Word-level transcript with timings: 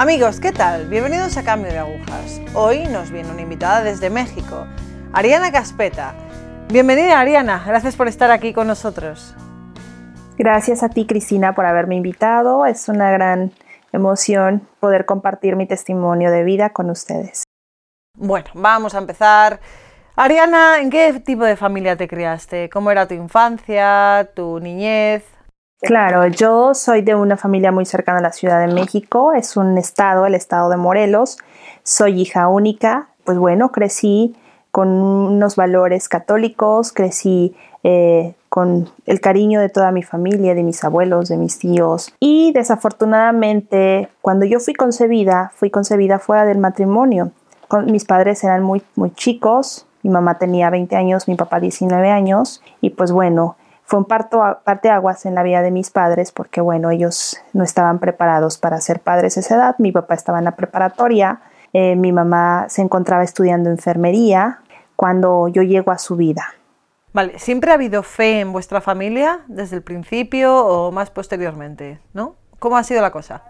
Amigos, 0.00 0.40
¿qué 0.40 0.50
tal? 0.50 0.88
Bienvenidos 0.88 1.36
a 1.36 1.44
Cambio 1.44 1.70
de 1.70 1.76
Agujas. 1.76 2.40
Hoy 2.54 2.86
nos 2.86 3.10
viene 3.10 3.30
una 3.30 3.42
invitada 3.42 3.82
desde 3.82 4.08
México, 4.08 4.66
Ariana 5.12 5.52
Caspeta. 5.52 6.14
Bienvenida 6.72 7.20
Ariana, 7.20 7.62
gracias 7.66 7.96
por 7.96 8.08
estar 8.08 8.30
aquí 8.30 8.54
con 8.54 8.66
nosotros. 8.66 9.36
Gracias 10.38 10.82
a 10.82 10.88
ti 10.88 11.04
Cristina 11.04 11.54
por 11.54 11.66
haberme 11.66 11.96
invitado, 11.96 12.64
es 12.64 12.88
una 12.88 13.10
gran 13.10 13.52
emoción 13.92 14.66
poder 14.80 15.04
compartir 15.04 15.54
mi 15.54 15.66
testimonio 15.66 16.30
de 16.30 16.44
vida 16.44 16.70
con 16.70 16.88
ustedes. 16.88 17.42
Bueno, 18.16 18.46
vamos 18.54 18.94
a 18.94 18.98
empezar. 19.00 19.60
Ariana, 20.16 20.80
¿en 20.80 20.88
qué 20.88 21.12
tipo 21.20 21.44
de 21.44 21.56
familia 21.56 21.96
te 21.96 22.08
criaste? 22.08 22.70
¿Cómo 22.70 22.90
era 22.90 23.06
tu 23.06 23.12
infancia, 23.12 24.30
tu 24.34 24.60
niñez? 24.60 25.24
Claro, 25.82 26.26
yo 26.26 26.74
soy 26.74 27.00
de 27.00 27.14
una 27.14 27.38
familia 27.38 27.72
muy 27.72 27.86
cercana 27.86 28.18
a 28.18 28.22
la 28.22 28.32
Ciudad 28.32 28.60
de 28.66 28.72
México, 28.72 29.32
es 29.32 29.56
un 29.56 29.78
estado, 29.78 30.26
el 30.26 30.34
estado 30.34 30.68
de 30.68 30.76
Morelos, 30.76 31.38
soy 31.84 32.20
hija 32.20 32.48
única, 32.48 33.08
pues 33.24 33.38
bueno, 33.38 33.72
crecí 33.72 34.36
con 34.70 34.88
unos 34.88 35.56
valores 35.56 36.08
católicos, 36.10 36.92
crecí 36.92 37.56
eh, 37.82 38.34
con 38.50 38.90
el 39.06 39.20
cariño 39.20 39.60
de 39.60 39.70
toda 39.70 39.90
mi 39.90 40.02
familia, 40.02 40.54
de 40.54 40.64
mis 40.64 40.84
abuelos, 40.84 41.28
de 41.30 41.38
mis 41.38 41.58
tíos. 41.58 42.12
Y 42.20 42.52
desafortunadamente, 42.52 44.10
cuando 44.20 44.44
yo 44.44 44.60
fui 44.60 44.74
concebida, 44.74 45.50
fui 45.54 45.70
concebida 45.70 46.18
fuera 46.18 46.44
del 46.44 46.58
matrimonio. 46.58 47.32
mis 47.86 48.04
padres 48.04 48.44
eran 48.44 48.62
muy, 48.62 48.82
muy 48.96 49.12
chicos, 49.12 49.86
mi 50.02 50.10
mamá 50.10 50.36
tenía 50.36 50.68
20 50.68 50.94
años, 50.94 51.26
mi 51.26 51.36
papá 51.36 51.58
19 51.58 52.10
años, 52.10 52.62
y 52.82 52.90
pues 52.90 53.12
bueno, 53.12 53.56
fue 53.90 53.98
un 53.98 54.04
parto, 54.04 54.60
parte 54.62 54.88
aguas 54.88 55.26
en 55.26 55.34
la 55.34 55.42
vida 55.42 55.62
de 55.62 55.72
mis 55.72 55.90
padres 55.90 56.30
porque, 56.30 56.60
bueno, 56.60 56.90
ellos 56.90 57.42
no 57.52 57.64
estaban 57.64 57.98
preparados 57.98 58.56
para 58.56 58.80
ser 58.80 59.00
padres 59.00 59.36
a 59.36 59.40
esa 59.40 59.56
edad. 59.56 59.74
Mi 59.78 59.90
papá 59.90 60.14
estaba 60.14 60.38
en 60.38 60.44
la 60.44 60.54
preparatoria, 60.54 61.40
eh, 61.72 61.96
mi 61.96 62.12
mamá 62.12 62.66
se 62.68 62.82
encontraba 62.82 63.24
estudiando 63.24 63.68
enfermería 63.68 64.60
cuando 64.94 65.48
yo 65.48 65.62
llego 65.62 65.90
a 65.90 65.98
su 65.98 66.14
vida. 66.14 66.54
Vale, 67.12 67.40
¿siempre 67.40 67.72
ha 67.72 67.74
habido 67.74 68.04
fe 68.04 68.38
en 68.38 68.52
vuestra 68.52 68.80
familia 68.80 69.40
desde 69.48 69.74
el 69.74 69.82
principio 69.82 70.64
o 70.64 70.92
más 70.92 71.10
posteriormente? 71.10 71.98
¿No? 72.12 72.36
¿Cómo 72.60 72.76
ha 72.76 72.84
sido 72.84 73.02
la 73.02 73.10
cosa? 73.10 73.42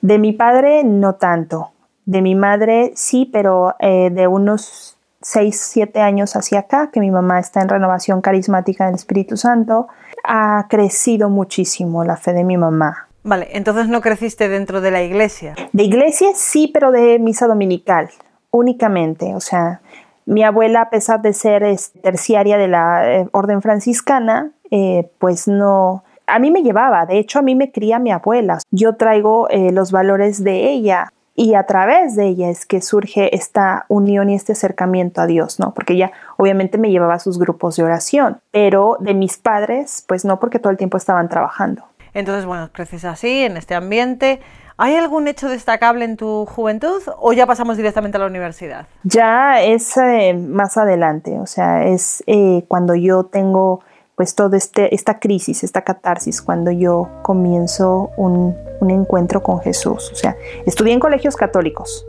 De 0.00 0.18
mi 0.18 0.32
padre 0.32 0.82
no 0.82 1.16
tanto. 1.16 1.72
De 2.06 2.22
mi 2.22 2.34
madre 2.34 2.92
sí, 2.94 3.28
pero 3.30 3.74
eh, 3.80 4.08
de 4.10 4.28
unos 4.28 4.93
6, 5.24 5.58
7 5.58 6.00
años 6.00 6.36
hacia 6.36 6.60
acá, 6.60 6.90
que 6.92 7.00
mi 7.00 7.10
mamá 7.10 7.40
está 7.40 7.62
en 7.62 7.68
renovación 7.68 8.20
carismática 8.20 8.86
del 8.86 8.94
Espíritu 8.94 9.36
Santo, 9.36 9.88
ha 10.22 10.66
crecido 10.68 11.30
muchísimo 11.30 12.04
la 12.04 12.16
fe 12.16 12.34
de 12.34 12.44
mi 12.44 12.56
mamá. 12.56 13.08
Vale, 13.22 13.48
entonces 13.52 13.88
no 13.88 14.02
creciste 14.02 14.50
dentro 14.50 14.82
de 14.82 14.90
la 14.90 15.02
iglesia. 15.02 15.54
De 15.72 15.82
iglesia 15.82 16.28
sí, 16.34 16.70
pero 16.72 16.92
de 16.92 17.18
misa 17.18 17.46
dominical, 17.46 18.10
únicamente. 18.50 19.34
O 19.34 19.40
sea, 19.40 19.80
mi 20.26 20.44
abuela, 20.44 20.82
a 20.82 20.90
pesar 20.90 21.22
de 21.22 21.32
ser 21.32 21.64
terciaria 22.02 22.58
de 22.58 22.68
la 22.68 23.10
eh, 23.10 23.28
orden 23.32 23.62
franciscana, 23.62 24.52
eh, 24.70 25.10
pues 25.18 25.48
no, 25.48 26.04
a 26.26 26.38
mí 26.38 26.50
me 26.50 26.62
llevaba, 26.62 27.06
de 27.06 27.18
hecho 27.18 27.38
a 27.38 27.42
mí 27.42 27.54
me 27.54 27.70
cría 27.70 27.98
mi 27.98 28.10
abuela. 28.10 28.58
Yo 28.70 28.96
traigo 28.96 29.48
eh, 29.48 29.72
los 29.72 29.90
valores 29.90 30.42
de 30.44 30.70
ella 30.70 31.12
y 31.36 31.54
a 31.54 31.64
través 31.64 32.14
de 32.14 32.26
ella 32.26 32.48
es 32.48 32.64
que 32.64 32.80
surge 32.80 33.34
esta 33.34 33.86
unión 33.88 34.30
y 34.30 34.36
este 34.36 34.52
acercamiento 34.52 35.20
a 35.20 35.26
Dios, 35.26 35.58
¿no? 35.58 35.74
Porque 35.74 35.94
ella 35.94 36.12
obviamente 36.36 36.78
me 36.78 36.90
llevaba 36.90 37.14
a 37.14 37.18
sus 37.18 37.38
grupos 37.38 37.76
de 37.76 37.82
oración, 37.82 38.40
pero 38.52 38.96
de 39.00 39.14
mis 39.14 39.36
padres, 39.36 40.04
pues 40.06 40.24
no, 40.24 40.38
porque 40.38 40.60
todo 40.60 40.70
el 40.70 40.76
tiempo 40.76 40.96
estaban 40.96 41.28
trabajando. 41.28 41.84
Entonces, 42.12 42.46
bueno, 42.46 42.70
creces 42.72 43.04
así, 43.04 43.42
en 43.42 43.56
este 43.56 43.74
ambiente. 43.74 44.40
¿Hay 44.76 44.96
algún 44.96 45.28
hecho 45.28 45.48
destacable 45.48 46.04
en 46.04 46.16
tu 46.16 46.46
juventud 46.46 47.00
o 47.18 47.32
ya 47.32 47.46
pasamos 47.46 47.76
directamente 47.76 48.16
a 48.16 48.20
la 48.20 48.26
universidad? 48.26 48.86
Ya 49.04 49.62
es 49.62 49.96
eh, 49.96 50.34
más 50.34 50.76
adelante, 50.76 51.38
o 51.38 51.46
sea, 51.46 51.84
es 51.84 52.24
eh, 52.26 52.64
cuando 52.68 52.94
yo 52.94 53.24
tengo 53.24 53.80
pues 54.16 54.34
toda 54.34 54.56
este, 54.56 54.94
esta 54.94 55.18
crisis, 55.18 55.64
esta 55.64 55.82
catarsis, 55.82 56.40
cuando 56.42 56.70
yo 56.70 57.08
comienzo 57.22 58.10
un, 58.16 58.56
encuentro 58.92 59.42
con 59.42 59.60
Jesús. 59.60 60.10
O 60.12 60.14
sea, 60.14 60.36
estudié 60.66 60.92
en 60.92 61.00
colegios 61.00 61.36
católicos, 61.36 62.06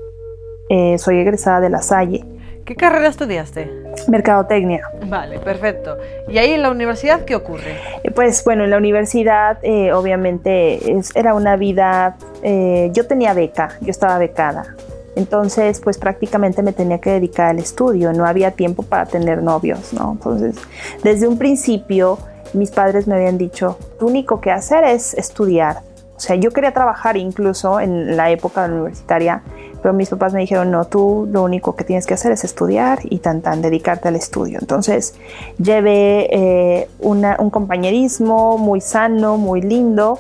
eh, 0.70 0.98
soy 0.98 1.20
egresada 1.20 1.62
de 1.62 1.70
La 1.70 1.82
Salle. 1.82 2.26
¿Qué 2.66 2.76
carrera 2.76 3.08
estudiaste? 3.08 3.70
Mercadotecnia. 4.08 4.82
Vale, 5.08 5.38
perfecto. 5.40 5.98
¿Y 6.28 6.40
ahí 6.40 6.52
en 6.52 6.64
la 6.64 6.72
universidad 6.72 7.24
qué 7.24 7.36
ocurre? 7.36 7.78
Eh, 8.04 8.12
pues 8.12 8.44
bueno, 8.44 8.64
en 8.64 8.72
la 8.72 8.78
universidad 8.78 9.60
eh, 9.62 9.94
obviamente 9.94 10.80
era 11.14 11.36
una 11.36 11.56
vida, 11.56 12.18
yo 12.44 13.08
tenía 13.08 13.34
beca, 13.34 13.78
yo 13.82 13.92
estaba 13.92 14.18
becada. 14.18 14.76
Entonces, 15.16 15.80
pues 15.80 15.98
prácticamente 15.98 16.62
me 16.62 16.74
tenía 16.74 17.00
que 17.00 17.12
dedicar 17.12 17.52
al 17.52 17.60
estudio, 17.60 18.12
no 18.12 18.26
había 18.26 18.52
tiempo 18.52 18.84
para 18.84 19.06
tener 19.06 19.42
novios, 19.42 19.94
¿no? 19.94 20.12
Entonces, 20.12 20.56
desde 21.04 21.28
un 21.28 21.38
principio, 21.38 22.18
mis 22.54 22.72
padres 22.72 23.08
me 23.08 23.16
habían 23.16 23.38
dicho, 23.38 23.78
lo 24.00 24.08
único 24.08 24.42
que 24.42 24.52
hacer 24.52 24.84
es 24.84 25.14
estudiar. 25.14 25.78
O 26.16 26.20
sea, 26.20 26.36
yo 26.36 26.52
quería 26.52 26.72
trabajar 26.72 27.18
incluso 27.18 27.80
en 27.80 28.16
la 28.16 28.32
época 28.32 28.66
universitaria, 28.66 29.44
pero 29.82 29.94
mis 29.94 30.10
papás 30.10 30.34
me 30.34 30.40
dijeron, 30.40 30.72
no, 30.72 30.86
tú 30.86 31.28
lo 31.30 31.44
único 31.44 31.76
que 31.76 31.84
tienes 31.84 32.06
que 32.06 32.14
hacer 32.14 32.32
es 32.32 32.44
estudiar 32.44 33.00
y 33.04 33.20
tan 33.20 33.42
tan, 33.42 33.62
dedicarte 33.62 34.08
al 34.08 34.16
estudio. 34.16 34.60
Entonces, 34.62 35.16
llevé 35.58 36.30
eh, 36.32 36.90
un 37.00 37.50
compañerismo 37.50 38.58
muy 38.58 38.80
sano, 38.80 39.38
muy 39.38 39.62
lindo, 39.62 40.20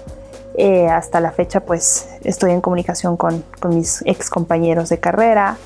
eh, 0.58 0.88
hasta 0.88 1.20
la 1.20 1.32
fecha 1.32 1.60
pues 1.60 2.08
estoy 2.24 2.52
en 2.52 2.62
comunicación 2.62 3.18
con, 3.18 3.44
mis 3.70 4.02
ex 4.06 4.30
compañeros 4.30 4.90
de 4.90 5.00
carrera. 5.00 5.58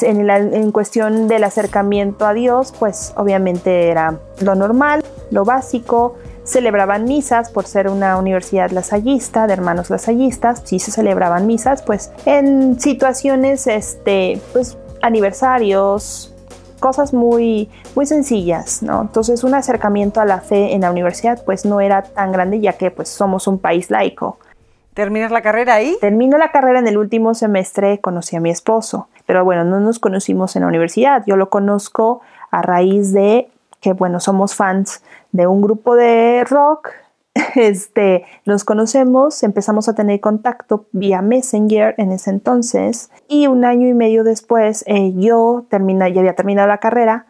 En, 0.00 0.30
en, 0.30 0.70
cuestión 0.70 1.26
del 1.26 1.44
acercamiento 1.44 2.24
a 2.24 2.32
Dios, 2.32 2.72
pues 2.78 3.12
obviamente 3.16 3.88
era 3.88 4.20
lo 4.40 4.54
normal, 4.54 5.04
lo 5.30 5.44
básico. 5.44 6.14
Celebraban 6.44 7.04
misas 7.04 7.50
por 7.50 7.66
ser 7.66 7.88
una 7.88 8.16
universidad 8.16 8.70
lasallista, 8.70 9.46
de 9.46 9.52
hermanos 9.52 9.90
lasallistas. 9.90 10.62
Sí 10.64 10.78
se 10.78 10.90
celebraban 10.90 11.46
misas, 11.46 11.82
pues 11.82 12.10
en 12.26 12.80
situaciones, 12.80 13.66
este, 13.66 14.40
pues 14.52 14.76
aniversarios, 15.02 16.32
cosas 16.82 17.14
muy, 17.14 17.70
muy 17.94 18.06
sencillas, 18.06 18.82
¿no? 18.82 19.02
Entonces 19.02 19.44
un 19.44 19.54
acercamiento 19.54 20.20
a 20.20 20.24
la 20.24 20.40
fe 20.40 20.74
en 20.74 20.82
la 20.82 20.90
universidad 20.90 21.42
pues 21.44 21.64
no 21.64 21.80
era 21.80 22.02
tan 22.02 22.32
grande 22.32 22.60
ya 22.60 22.74
que 22.74 22.90
pues 22.90 23.08
somos 23.08 23.46
un 23.46 23.58
país 23.58 23.90
laico. 23.90 24.36
¿Terminas 24.92 25.30
la 25.30 25.40
carrera 25.40 25.74
ahí? 25.74 25.96
Termino 26.02 26.36
la 26.36 26.50
carrera 26.50 26.78
en 26.78 26.86
el 26.86 26.98
último 26.98 27.34
semestre, 27.34 28.00
conocí 28.00 28.36
a 28.36 28.40
mi 28.40 28.50
esposo, 28.50 29.08
pero 29.24 29.42
bueno, 29.42 29.64
no 29.64 29.80
nos 29.80 29.98
conocimos 29.98 30.54
en 30.54 30.62
la 30.62 30.68
universidad, 30.68 31.22
yo 31.26 31.36
lo 31.36 31.48
conozco 31.48 32.20
a 32.50 32.60
raíz 32.60 33.12
de 33.14 33.48
que 33.82 33.92
bueno, 33.92 34.20
somos 34.20 34.54
fans 34.54 35.02
de 35.32 35.46
un 35.46 35.60
grupo 35.60 35.94
de 35.94 36.44
rock 36.48 36.88
este, 37.54 38.24
nos 38.44 38.64
conocemos, 38.64 39.42
empezamos 39.42 39.88
a 39.88 39.94
tener 39.94 40.20
contacto 40.20 40.86
vía 40.92 41.22
Messenger 41.22 41.94
en 41.98 42.12
ese 42.12 42.30
entonces 42.30 43.10
y 43.28 43.46
un 43.46 43.64
año 43.64 43.88
y 43.88 43.94
medio 43.94 44.24
después 44.24 44.84
eh, 44.86 45.12
yo 45.16 45.64
termina, 45.68 46.08
ya 46.08 46.20
había 46.20 46.34
terminado 46.34 46.68
la 46.68 46.78
carrera 46.78 47.26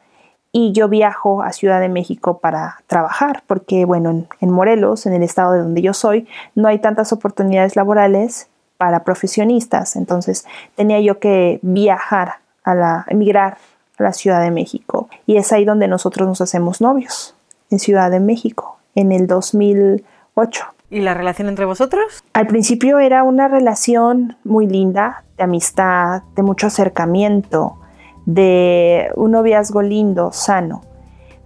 y 0.50 0.72
yo 0.72 0.88
viajo 0.88 1.42
a 1.42 1.52
Ciudad 1.52 1.80
de 1.80 1.88
México 1.88 2.38
para 2.38 2.78
trabajar 2.86 3.44
porque 3.46 3.84
bueno, 3.84 4.26
en, 4.40 4.50
Morelos, 4.50 5.06
en 5.06 5.14
el 5.14 5.22
estado 5.22 5.52
de 5.52 5.60
donde 5.60 5.82
yo 5.82 5.94
soy, 5.94 6.26
no 6.54 6.68
hay 6.68 6.80
tantas 6.80 7.12
oportunidades 7.12 7.76
laborales 7.76 8.48
para 8.76 9.04
profesionistas, 9.04 9.94
entonces 9.94 10.44
tenía 10.74 11.00
yo 11.00 11.20
que 11.20 11.60
viajar 11.62 12.34
a 12.64 12.74
la, 12.74 13.06
emigrar 13.08 13.56
la 14.02 14.12
Ciudad 14.12 14.42
de 14.42 14.50
México 14.50 15.08
y 15.26 15.36
es 15.36 15.52
ahí 15.52 15.64
donde 15.64 15.88
nosotros 15.88 16.28
nos 16.28 16.40
hacemos 16.40 16.80
novios, 16.80 17.34
en 17.70 17.78
Ciudad 17.78 18.10
de 18.10 18.20
México 18.20 18.78
en 18.94 19.12
el 19.12 19.26
2008. 19.26 20.64
¿Y 20.90 21.00
la 21.00 21.14
relación 21.14 21.48
entre 21.48 21.64
vosotros? 21.64 22.22
Al 22.34 22.46
principio 22.46 22.98
era 22.98 23.22
una 23.22 23.48
relación 23.48 24.36
muy 24.44 24.66
linda, 24.66 25.24
de 25.38 25.44
amistad, 25.44 26.22
de 26.36 26.42
mucho 26.42 26.66
acercamiento, 26.66 27.78
de 28.26 29.10
un 29.16 29.30
noviazgo 29.30 29.80
lindo, 29.80 30.32
sano. 30.32 30.82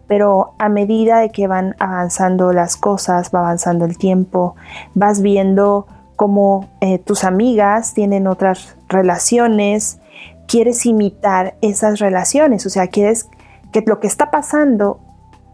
Pero 0.08 0.54
a 0.58 0.68
medida 0.68 1.18
de 1.18 1.30
que 1.30 1.46
van 1.46 1.76
avanzando 1.78 2.52
las 2.52 2.76
cosas, 2.76 3.30
va 3.34 3.40
avanzando 3.40 3.84
el 3.84 3.98
tiempo, 3.98 4.56
vas 4.94 5.22
viendo 5.22 5.86
cómo 6.16 6.68
eh, 6.80 6.98
tus 6.98 7.24
amigas 7.24 7.94
tienen 7.94 8.26
otras 8.26 8.76
relaciones, 8.88 10.00
quieres 10.46 10.86
imitar 10.86 11.56
esas 11.60 11.98
relaciones, 11.98 12.66
o 12.66 12.70
sea, 12.70 12.88
quieres 12.88 13.28
que 13.72 13.82
lo 13.86 14.00
que 14.00 14.06
está 14.06 14.30
pasando 14.30 15.00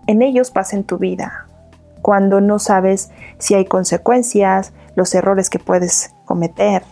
en 0.06 0.22
ellos 0.22 0.50
pase 0.50 0.76
en 0.76 0.84
tu 0.84 0.98
vida 0.98 1.46
cuando 2.02 2.40
no 2.40 2.58
sabes 2.58 3.10
si 3.38 3.54
hay 3.54 3.64
consecuencias, 3.64 4.74
los 4.96 5.14
errores 5.14 5.48
que 5.48 5.58
puedes 5.58 6.14
cometer. 6.26 6.82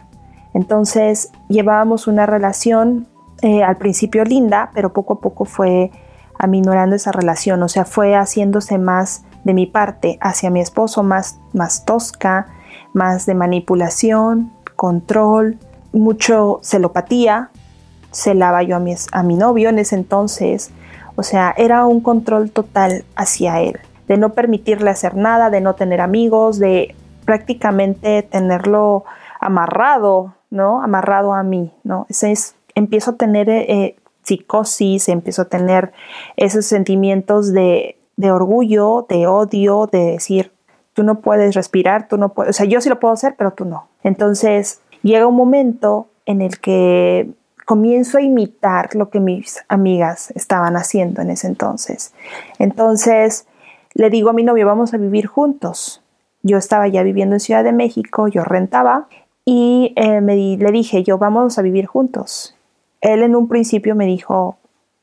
Entonces 0.54 1.30
llevábamos 1.48 2.06
una 2.06 2.26
relación 2.26 3.08
eh, 3.42 3.62
al 3.62 3.76
principio 3.76 4.24
linda, 4.24 4.70
pero 4.72 4.92
poco 4.92 5.14
a 5.14 5.20
poco 5.20 5.44
fue 5.44 5.90
aminorando 6.38 6.96
esa 6.96 7.12
relación, 7.12 7.62
o 7.62 7.68
sea, 7.68 7.84
fue 7.84 8.14
haciéndose 8.14 8.78
más 8.78 9.24
de 9.44 9.52
mi 9.52 9.66
parte 9.66 10.18
hacia 10.22 10.48
mi 10.48 10.60
esposo, 10.60 11.02
más, 11.02 11.38
más 11.52 11.84
tosca, 11.84 12.46
más 12.94 13.26
de 13.26 13.34
manipulación, 13.34 14.52
control, 14.76 15.58
mucho 15.92 16.60
celopatía, 16.62 17.50
celaba 18.12 18.62
yo 18.62 18.76
a 18.76 18.80
mi, 18.80 18.94
a 19.12 19.22
mi 19.22 19.36
novio 19.36 19.68
en 19.68 19.78
ese 19.78 19.96
entonces, 19.96 20.70
o 21.16 21.22
sea, 21.22 21.54
era 21.56 21.86
un 21.86 22.00
control 22.00 22.50
total 22.50 23.04
hacia 23.16 23.60
él, 23.60 23.78
de 24.08 24.16
no 24.16 24.32
permitirle 24.32 24.90
hacer 24.90 25.16
nada, 25.16 25.50
de 25.50 25.60
no 25.60 25.74
tener 25.74 26.00
amigos, 26.00 26.58
de 26.58 26.94
prácticamente 27.24 28.22
tenerlo 28.22 29.04
amarrado, 29.40 30.34
¿no? 30.50 30.82
Amarrado 30.82 31.32
a 31.32 31.42
mí, 31.42 31.72
¿no? 31.84 32.06
es, 32.08 32.54
empiezo 32.74 33.12
a 33.12 33.16
tener 33.16 33.48
eh, 33.48 33.96
psicosis, 34.22 35.08
empiezo 35.08 35.42
a 35.42 35.44
tener 35.46 35.92
esos 36.36 36.66
sentimientos 36.66 37.52
de, 37.52 37.98
de 38.16 38.30
orgullo, 38.30 39.06
de 39.08 39.26
odio, 39.26 39.88
de 39.90 40.12
decir, 40.12 40.52
tú 40.92 41.02
no 41.02 41.20
puedes 41.20 41.54
respirar, 41.54 42.08
tú 42.08 42.16
no 42.16 42.30
puedes, 42.30 42.50
o 42.50 42.52
sea, 42.58 42.66
yo 42.66 42.80
sí 42.80 42.88
lo 42.88 43.00
puedo 43.00 43.14
hacer, 43.14 43.34
pero 43.36 43.52
tú 43.52 43.64
no. 43.64 43.88
Entonces, 44.02 44.80
llega 45.02 45.26
un 45.26 45.36
momento 45.36 46.08
en 46.26 46.42
el 46.42 46.60
que 46.60 47.30
comienzo 47.70 48.18
a 48.18 48.20
imitar 48.20 48.96
lo 48.96 49.10
que 49.10 49.20
mis 49.20 49.64
amigas 49.68 50.32
estaban 50.34 50.74
haciendo 50.74 51.22
en 51.22 51.30
ese 51.30 51.46
entonces. 51.46 52.12
Entonces, 52.58 53.46
le 53.94 54.10
digo 54.10 54.30
a 54.30 54.32
mi 54.32 54.42
novio, 54.42 54.66
vamos 54.66 54.92
a 54.92 54.96
vivir 54.96 55.28
juntos. 55.28 56.02
Yo 56.42 56.58
estaba 56.58 56.88
ya 56.88 57.04
viviendo 57.04 57.36
en 57.36 57.40
Ciudad 57.40 57.62
de 57.62 57.70
México, 57.70 58.26
yo 58.26 58.42
rentaba 58.42 59.06
y 59.44 59.92
eh, 59.94 60.20
me 60.20 60.34
le 60.34 60.72
dije, 60.72 61.04
yo 61.04 61.16
vamos 61.18 61.60
a 61.60 61.62
vivir 61.62 61.86
juntos. 61.86 62.56
Él 63.02 63.22
en 63.22 63.36
un 63.36 63.46
principio 63.46 63.94
me 63.94 64.06
dijo, 64.06 64.56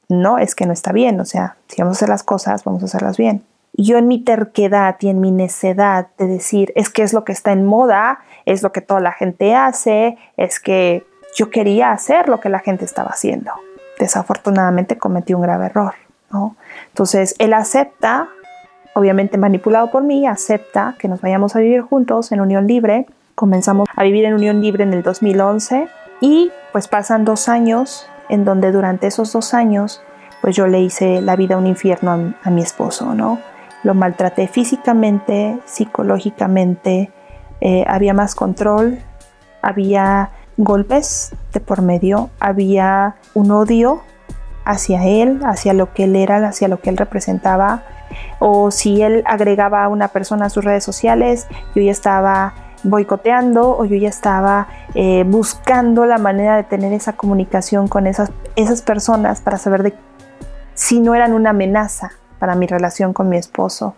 no, 0.09 0.37
es 0.37 0.53
que 0.53 0.65
no 0.65 0.73
está 0.73 0.91
bien, 0.91 1.21
o 1.21 1.25
sea, 1.25 1.55
si 1.69 1.81
vamos 1.81 1.95
a 1.95 1.99
hacer 1.99 2.09
las 2.09 2.23
cosas, 2.23 2.65
vamos 2.65 2.81
a 2.81 2.87
hacerlas 2.87 3.15
bien. 3.15 3.43
Yo 3.77 3.97
en 3.97 4.09
mi 4.09 4.19
terquedad 4.19 4.97
y 4.99 5.07
en 5.07 5.21
mi 5.21 5.31
necedad 5.31 6.07
de 6.17 6.27
decir, 6.27 6.73
es 6.75 6.89
que 6.89 7.03
es 7.03 7.13
lo 7.13 7.23
que 7.23 7.31
está 7.31 7.53
en 7.53 7.65
moda, 7.65 8.19
es 8.45 8.61
lo 8.61 8.73
que 8.73 8.81
toda 8.81 8.99
la 8.99 9.13
gente 9.13 9.55
hace, 9.55 10.17
es 10.35 10.59
que 10.59 11.05
yo 11.37 11.51
quería 11.51 11.91
hacer 11.91 12.27
lo 12.29 12.39
que 12.39 12.49
la 12.49 12.59
gente 12.59 12.83
estaba 12.83 13.11
haciendo. 13.11 13.51
Desafortunadamente 13.99 14.97
cometí 14.97 15.35
un 15.35 15.43
grave 15.43 15.67
error, 15.67 15.93
¿no? 16.31 16.55
Entonces, 16.87 17.35
él 17.37 17.53
acepta, 17.53 18.27
obviamente 18.95 19.37
manipulado 19.37 19.91
por 19.91 20.01
mí, 20.01 20.25
acepta 20.25 20.95
que 20.97 21.07
nos 21.07 21.21
vayamos 21.21 21.55
a 21.55 21.59
vivir 21.59 21.81
juntos 21.81 22.31
en 22.31 22.41
unión 22.41 22.65
libre. 22.65 23.05
Comenzamos 23.35 23.87
a 23.95 24.03
vivir 24.03 24.25
en 24.25 24.33
unión 24.33 24.61
libre 24.61 24.83
en 24.83 24.93
el 24.93 25.03
2011 25.03 25.87
y 26.21 26.51
pues 26.71 26.87
pasan 26.87 27.23
dos 27.23 27.47
años 27.49 28.09
en 28.29 28.43
donde 28.43 28.71
durante 28.71 29.05
esos 29.05 29.31
dos 29.31 29.53
años 29.53 30.01
pues 30.41 30.55
yo 30.55 30.65
le 30.65 30.79
hice 30.81 31.21
la 31.21 31.35
vida 31.35 31.55
un 31.55 31.67
infierno 31.67 32.33
a, 32.43 32.49
mi 32.49 32.61
esposo, 32.61 33.13
¿no? 33.13 33.39
Lo 33.83 33.93
maltraté 33.93 34.47
físicamente, 34.47 35.59
psicológicamente, 35.65 37.11
eh, 37.61 37.85
había 37.87 38.15
más 38.15 38.33
control, 38.33 38.99
había 39.61 40.31
golpes 40.57 41.33
de 41.53 41.59
por 41.59 41.81
medio, 41.81 42.29
había 42.39 43.15
un 43.33 43.51
odio 43.51 44.01
hacia 44.65 45.05
él, 45.05 45.39
hacia 45.45 45.73
lo 45.73 45.93
que 45.93 46.05
él 46.05 46.15
era, 46.15 46.45
hacia 46.47 46.67
lo 46.67 46.81
que 46.81 46.89
él 46.89 46.97
representaba, 46.97 47.83
o 48.39 48.71
si 48.71 49.01
él 49.01 49.23
agregaba 49.25 49.83
a 49.83 49.87
una 49.87 50.09
persona 50.09 50.47
a 50.47 50.49
sus 50.49 50.63
redes 50.63 50.83
sociales, 50.83 51.47
yo 51.75 51.81
ya 51.81 51.91
estaba 51.91 52.53
boicoteando 52.83 53.77
o 53.77 53.85
yo 53.85 53.95
ya 53.95 54.09
estaba 54.09 54.67
eh, 54.93 55.23
buscando 55.27 56.05
la 56.05 56.17
manera 56.17 56.55
de 56.55 56.63
tener 56.63 56.93
esa 56.93 57.13
comunicación 57.13 57.87
con 57.87 58.07
esas, 58.07 58.31
esas 58.55 58.81
personas 58.81 59.41
para 59.41 59.57
saber 59.57 59.93
si 60.73 60.99
no 60.99 61.15
eran 61.15 61.33
una 61.33 61.51
amenaza 61.51 62.11
para 62.39 62.55
mi 62.55 62.67
relación 62.67 63.13
con 63.13 63.29
mi 63.29 63.37
esposo. 63.37 63.95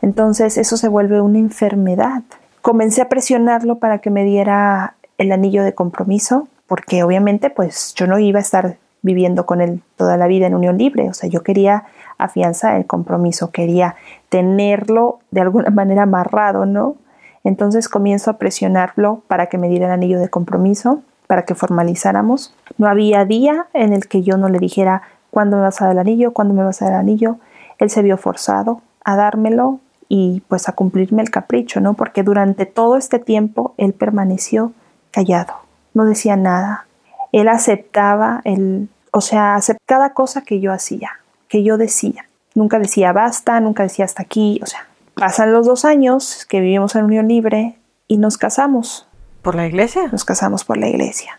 Entonces 0.00 0.58
eso 0.58 0.76
se 0.76 0.88
vuelve 0.88 1.20
una 1.20 1.38
enfermedad. 1.38 2.22
Comencé 2.62 3.02
a 3.02 3.08
presionarlo 3.08 3.78
para 3.78 3.98
que 3.98 4.10
me 4.10 4.24
diera 4.24 4.94
el 5.18 5.32
anillo 5.32 5.62
de 5.62 5.74
compromiso, 5.74 6.48
porque 6.66 7.02
obviamente 7.02 7.50
pues 7.50 7.94
yo 7.94 8.06
no 8.06 8.18
iba 8.18 8.38
a 8.38 8.42
estar 8.42 8.76
viviendo 9.02 9.44
con 9.44 9.60
él 9.60 9.82
toda 9.96 10.16
la 10.16 10.26
vida 10.26 10.46
en 10.46 10.54
unión 10.54 10.78
libre, 10.78 11.08
o 11.10 11.14
sea, 11.14 11.28
yo 11.28 11.42
quería 11.42 11.84
afianzar 12.16 12.76
el 12.76 12.86
compromiso, 12.86 13.50
quería 13.50 13.96
tenerlo 14.28 15.18
de 15.30 15.42
alguna 15.42 15.70
manera 15.74 16.04
amarrado, 16.04 16.66
¿no? 16.66 16.96
Entonces 17.44 17.90
comienzo 17.90 18.30
a 18.30 18.38
presionarlo 18.38 19.22
para 19.28 19.46
que 19.46 19.58
me 19.58 19.68
diera 19.68 19.86
el 19.86 19.92
anillo 19.92 20.18
de 20.18 20.30
compromiso, 20.30 21.02
para 21.26 21.44
que 21.44 21.54
formalizáramos. 21.54 22.54
No 22.78 22.86
había 22.88 23.26
día 23.26 23.66
en 23.74 23.92
el 23.92 24.08
que 24.08 24.22
yo 24.22 24.38
no 24.38 24.48
le 24.48 24.58
dijera 24.58 25.02
cuándo 25.30 25.56
me 25.56 25.62
vas 25.62 25.82
a 25.82 25.86
dar 25.86 25.92
el 25.92 25.98
anillo, 25.98 26.32
cuándo 26.32 26.54
me 26.54 26.64
vas 26.64 26.80
a 26.80 26.86
dar 26.86 26.94
el 26.94 27.00
anillo. 27.00 27.36
Él 27.78 27.90
se 27.90 28.00
vio 28.00 28.16
forzado 28.16 28.80
a 29.04 29.16
dármelo 29.16 29.80
y 30.08 30.42
pues 30.48 30.68
a 30.68 30.72
cumplirme 30.72 31.20
el 31.20 31.30
capricho, 31.30 31.80
¿no? 31.80 31.94
Porque 31.94 32.22
durante 32.22 32.64
todo 32.64 32.96
este 32.96 33.18
tiempo 33.18 33.74
él 33.76 33.92
permaneció 33.92 34.72
callado, 35.14 35.54
no 35.94 36.04
decía 36.04 36.36
nada. 36.36 36.86
Él 37.32 37.48
aceptaba 37.48 38.40
el, 38.44 38.88
o 39.12 39.20
sea, 39.20 39.54
aceptaba 39.54 39.84
cada 39.86 40.14
cosa 40.14 40.42
que 40.42 40.60
yo 40.60 40.72
hacía, 40.72 41.10
que 41.48 41.62
yo 41.62 41.78
decía. 41.78 42.26
Nunca 42.54 42.78
decía 42.78 43.12
basta, 43.12 43.60
nunca 43.60 43.82
decía 43.82 44.04
hasta 44.04 44.22
aquí, 44.22 44.60
o 44.62 44.66
sea, 44.66 44.86
Pasan 45.14 45.52
los 45.52 45.66
dos 45.66 45.84
años 45.84 46.44
que 46.48 46.60
vivimos 46.60 46.96
en 46.96 47.04
unión 47.04 47.28
libre 47.28 47.76
y 48.08 48.16
nos 48.16 48.36
casamos. 48.36 49.06
¿Por 49.42 49.54
la 49.54 49.66
iglesia? 49.66 50.08
Nos 50.10 50.24
casamos 50.24 50.64
por 50.64 50.76
la 50.76 50.88
iglesia. 50.88 51.38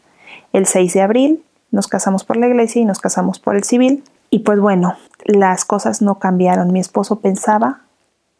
El 0.54 0.66
6 0.66 0.94
de 0.94 1.02
abril 1.02 1.44
nos 1.72 1.88
casamos 1.88 2.24
por 2.24 2.38
la 2.38 2.48
iglesia 2.48 2.82
y 2.82 2.86
nos 2.86 3.00
casamos 3.00 3.40
por 3.40 3.56
el 3.56 3.66
civil. 3.66 4.04
Y 4.30 4.40
pues 4.40 4.60
bueno, 4.62 4.96
las 5.26 5.66
cosas 5.66 6.02
no 6.02 6.20
cambiaron. 6.20 6.72
Mi 6.72 6.80
esposo 6.80 7.20
pensaba 7.20 7.82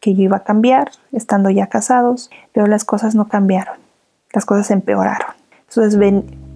que 0.00 0.14
yo 0.14 0.22
iba 0.22 0.38
a 0.38 0.44
cambiar 0.44 0.90
estando 1.12 1.50
ya 1.50 1.66
casados, 1.66 2.30
pero 2.52 2.66
las 2.66 2.84
cosas 2.84 3.14
no 3.14 3.28
cambiaron. 3.28 3.76
Las 4.36 4.44
cosas 4.44 4.70
empeoraron. 4.70 5.28
Entonces 5.66 5.98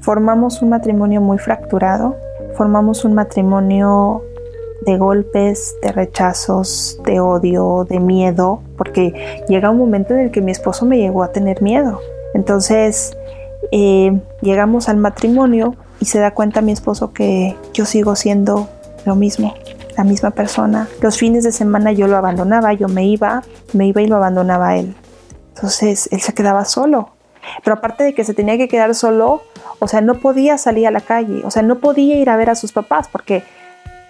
formamos 0.00 0.60
un 0.60 0.68
matrimonio 0.68 1.22
muy 1.22 1.38
fracturado, 1.38 2.14
formamos 2.54 3.06
un 3.06 3.14
matrimonio 3.14 4.22
de 4.84 4.98
golpes, 4.98 5.74
de 5.82 5.90
rechazos, 5.90 7.00
de 7.06 7.20
odio, 7.20 7.86
de 7.88 7.98
miedo, 7.98 8.60
porque 8.76 9.44
llega 9.48 9.70
un 9.70 9.78
momento 9.78 10.12
en 10.12 10.20
el 10.20 10.30
que 10.30 10.42
mi 10.42 10.52
esposo 10.52 10.84
me 10.84 10.98
llegó 10.98 11.22
a 11.22 11.32
tener 11.32 11.62
miedo. 11.62 12.02
Entonces 12.34 13.16
eh, 13.72 14.20
llegamos 14.42 14.90
al 14.90 14.98
matrimonio 14.98 15.74
y 16.00 16.04
se 16.04 16.18
da 16.18 16.34
cuenta 16.34 16.60
mi 16.60 16.72
esposo 16.72 17.14
que 17.14 17.56
yo 17.72 17.86
sigo 17.86 18.14
siendo 18.14 18.68
lo 19.06 19.14
mismo, 19.14 19.54
la 19.96 20.04
misma 20.04 20.32
persona. 20.32 20.86
Los 21.00 21.16
fines 21.16 21.44
de 21.44 21.52
semana 21.52 21.92
yo 21.92 22.08
lo 22.08 22.18
abandonaba, 22.18 22.74
yo 22.74 22.88
me 22.88 23.06
iba, 23.06 23.42
me 23.72 23.86
iba 23.86 24.02
y 24.02 24.06
lo 24.06 24.16
abandonaba 24.16 24.76
él. 24.76 24.94
Entonces 25.54 26.10
él 26.12 26.20
se 26.20 26.34
quedaba 26.34 26.66
solo. 26.66 27.12
Pero 27.62 27.74
aparte 27.74 28.04
de 28.04 28.14
que 28.14 28.24
se 28.24 28.34
tenía 28.34 28.56
que 28.56 28.68
quedar 28.68 28.94
solo, 28.94 29.42
o 29.78 29.88
sea, 29.88 30.00
no 30.00 30.14
podía 30.14 30.58
salir 30.58 30.86
a 30.86 30.90
la 30.90 31.00
calle, 31.00 31.42
o 31.44 31.50
sea, 31.50 31.62
no 31.62 31.78
podía 31.78 32.16
ir 32.16 32.30
a 32.30 32.36
ver 32.36 32.50
a 32.50 32.54
sus 32.54 32.72
papás 32.72 33.08
porque 33.08 33.42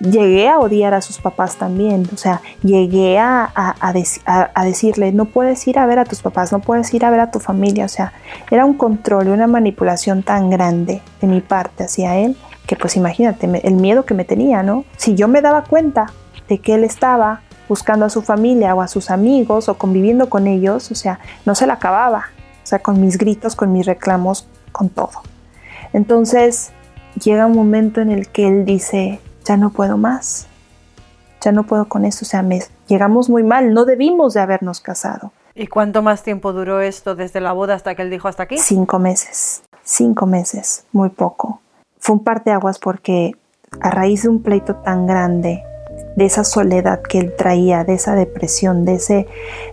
llegué 0.00 0.48
a 0.48 0.58
odiar 0.58 0.94
a 0.94 1.02
sus 1.02 1.18
papás 1.18 1.56
también, 1.56 2.08
o 2.12 2.16
sea, 2.16 2.40
llegué 2.62 3.18
a, 3.18 3.50
a, 3.54 4.64
decirle, 4.64 5.12
no 5.12 5.26
puedes 5.26 5.66
ir 5.68 5.78
a 5.78 5.86
ver 5.86 5.98
a 5.98 6.04
tus 6.04 6.22
papás, 6.22 6.52
no 6.52 6.60
puedes 6.60 6.92
ir 6.94 7.04
a 7.04 7.10
ver 7.10 7.20
a 7.20 7.30
tu 7.30 7.38
familia, 7.38 7.84
o 7.84 7.88
sea, 7.88 8.12
era 8.50 8.64
un 8.64 8.74
control 8.74 9.28
y 9.28 9.30
una 9.30 9.46
manipulación 9.46 10.22
tan 10.22 10.50
grande 10.50 11.02
de 11.20 11.26
mi 11.26 11.40
parte 11.40 11.84
hacia 11.84 12.16
él, 12.16 12.36
que 12.66 12.76
pues 12.76 12.96
imagínate 12.96 13.46
el 13.62 13.74
miedo 13.74 14.04
que 14.04 14.14
me 14.14 14.24
tenía, 14.24 14.62
¿no? 14.62 14.84
Si 14.96 15.14
yo 15.14 15.28
me 15.28 15.42
daba 15.42 15.64
cuenta 15.64 16.06
de 16.48 16.58
que 16.58 16.74
él 16.74 16.84
estaba 16.84 17.42
buscando 17.68 18.06
a 18.06 18.10
su 18.10 18.22
familia 18.22 18.74
o 18.74 18.80
a 18.80 18.88
sus 18.88 19.10
amigos 19.10 19.68
o 19.68 19.76
conviviendo 19.76 20.28
con 20.28 20.46
ellos, 20.46 20.90
o 20.90 20.94
sea, 20.94 21.20
no 21.44 21.54
se 21.54 21.66
la 21.66 21.74
acababa, 21.74 22.26
o 22.62 22.66
sea, 22.66 22.80
con 22.80 23.00
mis 23.00 23.18
gritos, 23.18 23.56
con 23.56 23.72
mis 23.72 23.86
reclamos, 23.86 24.48
con 24.72 24.88
todo. 24.88 25.22
Entonces, 25.92 26.72
llega 27.22 27.46
un 27.46 27.54
momento 27.54 28.00
en 28.00 28.10
el 28.10 28.28
que 28.28 28.48
él 28.48 28.64
dice, 28.64 29.20
ya 29.44 29.56
no 29.56 29.70
puedo 29.70 29.96
más, 29.96 30.46
ya 31.40 31.52
no 31.52 31.64
puedo 31.64 31.88
con 31.88 32.04
esto, 32.04 32.24
o 32.24 32.28
sea, 32.28 32.42
me, 32.42 32.60
llegamos 32.86 33.28
muy 33.28 33.42
mal, 33.42 33.72
no 33.72 33.84
debimos 33.84 34.34
de 34.34 34.40
habernos 34.40 34.80
casado. 34.80 35.32
¿Y 35.54 35.66
cuánto 35.66 36.02
más 36.02 36.22
tiempo 36.22 36.52
duró 36.52 36.80
esto 36.80 37.16
desde 37.16 37.40
la 37.40 37.52
boda 37.52 37.74
hasta 37.74 37.94
que 37.94 38.02
él 38.02 38.10
dijo 38.10 38.28
hasta 38.28 38.44
aquí? 38.44 38.58
Cinco 38.58 38.98
meses, 38.98 39.62
cinco 39.82 40.26
meses, 40.26 40.84
muy 40.92 41.08
poco. 41.08 41.60
Fue 41.98 42.16
un 42.16 42.24
parteaguas 42.24 42.78
porque 42.78 43.32
a 43.80 43.90
raíz 43.90 44.22
de 44.22 44.28
un 44.28 44.42
pleito 44.42 44.76
tan 44.76 45.06
grande, 45.06 45.62
de 46.16 46.24
esa 46.24 46.44
soledad 46.44 47.02
que 47.02 47.18
él 47.18 47.34
traía, 47.36 47.84
de 47.84 47.94
esa 47.94 48.14
depresión, 48.14 48.84
de 48.84 48.94
ese, 48.94 49.26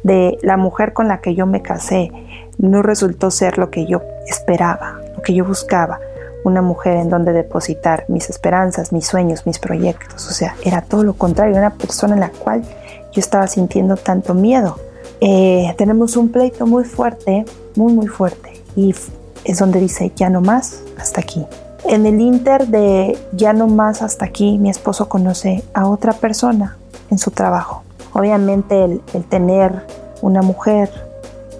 de 0.03 0.37
la 0.41 0.57
mujer 0.57 0.93
con 0.93 1.07
la 1.07 1.21
que 1.21 1.35
yo 1.35 1.45
me 1.45 1.61
casé, 1.61 2.11
no 2.57 2.81
resultó 2.81 3.31
ser 3.31 3.57
lo 3.57 3.69
que 3.69 3.85
yo 3.85 4.01
esperaba, 4.27 4.99
lo 5.15 5.21
que 5.21 5.33
yo 5.33 5.45
buscaba 5.45 5.99
una 6.47 6.61
mujer 6.61 6.97
en 6.97 7.09
donde 7.09 7.33
depositar 7.33 8.05
mis 8.07 8.29
esperanzas, 8.29 8.91
mis 8.91 9.05
sueños, 9.05 9.45
mis 9.45 9.59
proyectos. 9.59 10.27
O 10.27 10.31
sea, 10.31 10.55
era 10.63 10.81
todo 10.81 11.03
lo 11.03 11.13
contrario, 11.13 11.57
una 11.57 11.73
persona 11.73 12.13
en 12.13 12.21
la 12.21 12.29
cual 12.29 12.63
yo 13.11 13.19
estaba 13.19 13.47
sintiendo 13.47 13.97
tanto 13.97 14.33
miedo. 14.33 14.79
Eh, 15.19 15.73
tenemos 15.77 16.15
un 16.15 16.29
pleito 16.29 16.65
muy 16.65 16.85
fuerte, 16.85 17.45
muy, 17.75 17.93
muy 17.93 18.07
fuerte. 18.07 18.53
Y 18.75 18.95
es 19.43 19.59
donde 19.59 19.79
dice, 19.79 20.11
ya 20.15 20.29
no 20.29 20.41
más, 20.41 20.81
hasta 20.97 21.21
aquí. 21.21 21.45
En 21.85 22.05
el 22.05 22.19
inter 22.21 22.67
de 22.67 23.17
ya 23.33 23.53
no 23.53 23.67
más 23.67 24.01
hasta 24.01 24.25
aquí, 24.25 24.57
mi 24.57 24.69
esposo 24.69 25.09
conoce 25.09 25.63
a 25.73 25.87
otra 25.87 26.13
persona 26.13 26.77
en 27.09 27.17
su 27.17 27.31
trabajo. 27.31 27.83
Obviamente 28.13 28.83
el, 28.83 29.01
el 29.13 29.23
tener 29.25 29.85
una 30.21 30.41
mujer 30.41 30.89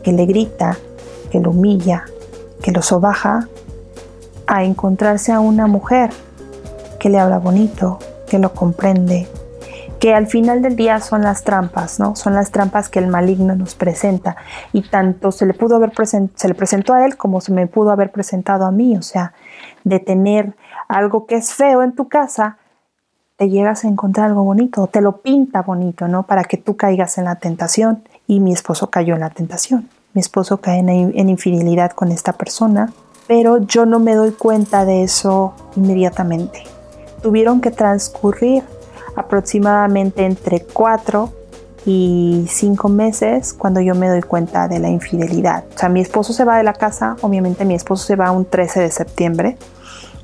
que 0.04 0.12
le 0.12 0.26
grita, 0.26 0.78
que 1.30 1.40
lo 1.40 1.52
humilla, 1.52 2.06
que 2.62 2.72
lo 2.72 2.82
sobaja, 2.82 3.48
a 4.48 4.64
encontrarse 4.64 5.32
a 5.32 5.40
una 5.40 5.68
mujer 5.68 6.10
que 7.00 7.10
le 7.10 7.20
habla 7.20 7.38
bonito, 7.38 8.00
que 8.28 8.40
lo 8.40 8.54
comprende, 8.54 9.28
que 10.00 10.14
al 10.14 10.28
final 10.28 10.62
del 10.62 10.76
día 10.76 11.00
son 11.00 11.22
las 11.22 11.44
trampas, 11.44 12.00
¿no? 12.00 12.16
Son 12.16 12.34
las 12.34 12.52
trampas 12.52 12.90
que 12.90 13.00
el 13.00 13.08
maligno 13.08 13.56
nos 13.56 13.76
presenta 13.76 14.38
y 14.74 14.84
tanto 14.84 15.32
se 15.32 15.46
le 15.46 15.54
pudo 15.54 15.76
haber 15.76 15.92
se 16.06 16.48
le 16.48 16.54
presentó 16.54 16.94
a 16.94 17.06
él 17.06 17.18
como 17.18 17.42
se 17.42 17.52
me 17.52 17.68
pudo 17.68 17.92
haber 17.92 18.12
presentado 18.12 18.66
a 18.66 18.72
mí, 18.72 18.96
o 18.98 19.02
sea, 19.02 19.34
de 19.84 20.00
tener 20.00 20.56
algo 20.88 21.26
que 21.26 21.36
es 21.36 21.54
feo 21.54 21.84
en 21.84 21.94
tu 21.94 22.08
casa, 22.08 22.58
te 23.38 23.50
llegas 23.50 23.86
a 23.86 23.88
encontrar 23.88 24.28
algo 24.28 24.44
bonito, 24.44 24.88
te 24.88 25.02
lo 25.02 25.22
pinta 25.22 25.62
bonito, 25.62 26.08
¿no? 26.08 26.24
Para 26.24 26.44
que 26.44 26.58
tú 26.58 26.76
caigas 26.76 27.18
en 27.18 27.26
la 27.26 27.36
tentación 27.36 28.04
y 28.26 28.40
mi 28.40 28.54
esposo 28.54 28.90
cayó 28.90 29.14
en 29.14 29.22
la 29.22 29.30
tentación. 29.30 29.90
Mi 30.14 30.22
esposo 30.22 30.58
cae 30.58 30.80
en, 30.80 31.30
infidelidad 31.30 31.92
con 31.92 32.12
esta 32.12 32.34
persona, 32.34 32.92
pero 33.28 33.60
yo 33.60 33.86
no 33.86 34.00
me 34.00 34.16
doy 34.16 34.32
cuenta 34.32 34.86
de 34.86 35.04
eso 35.04 35.54
inmediatamente. 35.76 36.64
Tuvieron 37.22 37.62
que 37.62 37.72
transcurrir 37.72 38.64
aproximadamente 39.16 40.26
entre 40.26 40.62
cuatro 40.62 41.34
y 41.86 42.46
cinco 42.50 42.90
meses 42.90 43.54
cuando 43.54 43.80
yo 43.80 43.96
me 43.96 44.10
doy 44.10 44.22
cuenta 44.22 44.68
de 44.68 44.80
la 44.80 44.90
infidelidad. 44.90 45.66
O 45.76 45.78
sea, 45.78 45.90
mi 45.90 46.02
esposo 46.02 46.34
se 46.34 46.44
va 46.44 46.58
de 46.58 46.64
la 46.64 46.74
casa, 46.74 47.16
obviamente 47.22 47.66
mi 47.66 47.76
esposo 47.76 48.06
se 48.06 48.16
va 48.16 48.32
un 48.32 48.46
13 48.46 48.82
de 48.82 48.92
septiembre 48.92 49.58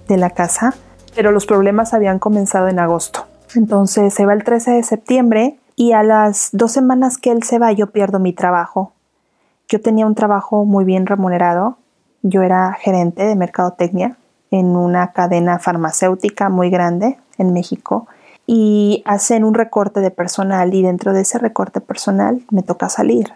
de 0.07 0.17
la 0.17 0.31
casa, 0.31 0.75
pero 1.15 1.31
los 1.31 1.45
problemas 1.45 1.93
habían 1.93 2.19
comenzado 2.19 2.67
en 2.67 2.79
agosto. 2.79 3.25
Entonces 3.55 4.13
se 4.13 4.25
va 4.25 4.33
el 4.33 4.43
13 4.43 4.71
de 4.71 4.83
septiembre 4.83 5.59
y 5.75 5.93
a 5.93 6.03
las 6.03 6.49
dos 6.51 6.71
semanas 6.71 7.17
que 7.17 7.31
él 7.31 7.43
se 7.43 7.59
va 7.59 7.71
yo 7.71 7.91
pierdo 7.91 8.19
mi 8.19 8.33
trabajo. 8.33 8.93
Yo 9.73 9.81
tenía 9.81 10.05
un 10.05 10.13
trabajo 10.13 10.65
muy 10.65 10.85
bien 10.85 11.07
remunerado, 11.07 11.77
yo 12.21 12.43
era 12.43 12.73
gerente 12.73 13.25
de 13.25 13.35
mercadotecnia 13.35 14.17
en 14.51 14.75
una 14.75 15.13
cadena 15.13 15.57
farmacéutica 15.57 16.49
muy 16.49 16.69
grande 16.69 17.17
en 17.39 17.53
México 17.53 18.05
y 18.45 19.01
hacen 19.07 19.43
un 19.43 19.55
recorte 19.55 19.99
de 19.99 20.11
personal 20.11 20.75
y 20.75 20.83
dentro 20.83 21.11
de 21.11 21.21
ese 21.21 21.39
recorte 21.39 21.81
personal 21.81 22.43
me 22.51 22.61
toca 22.61 22.87
salir. 22.87 23.33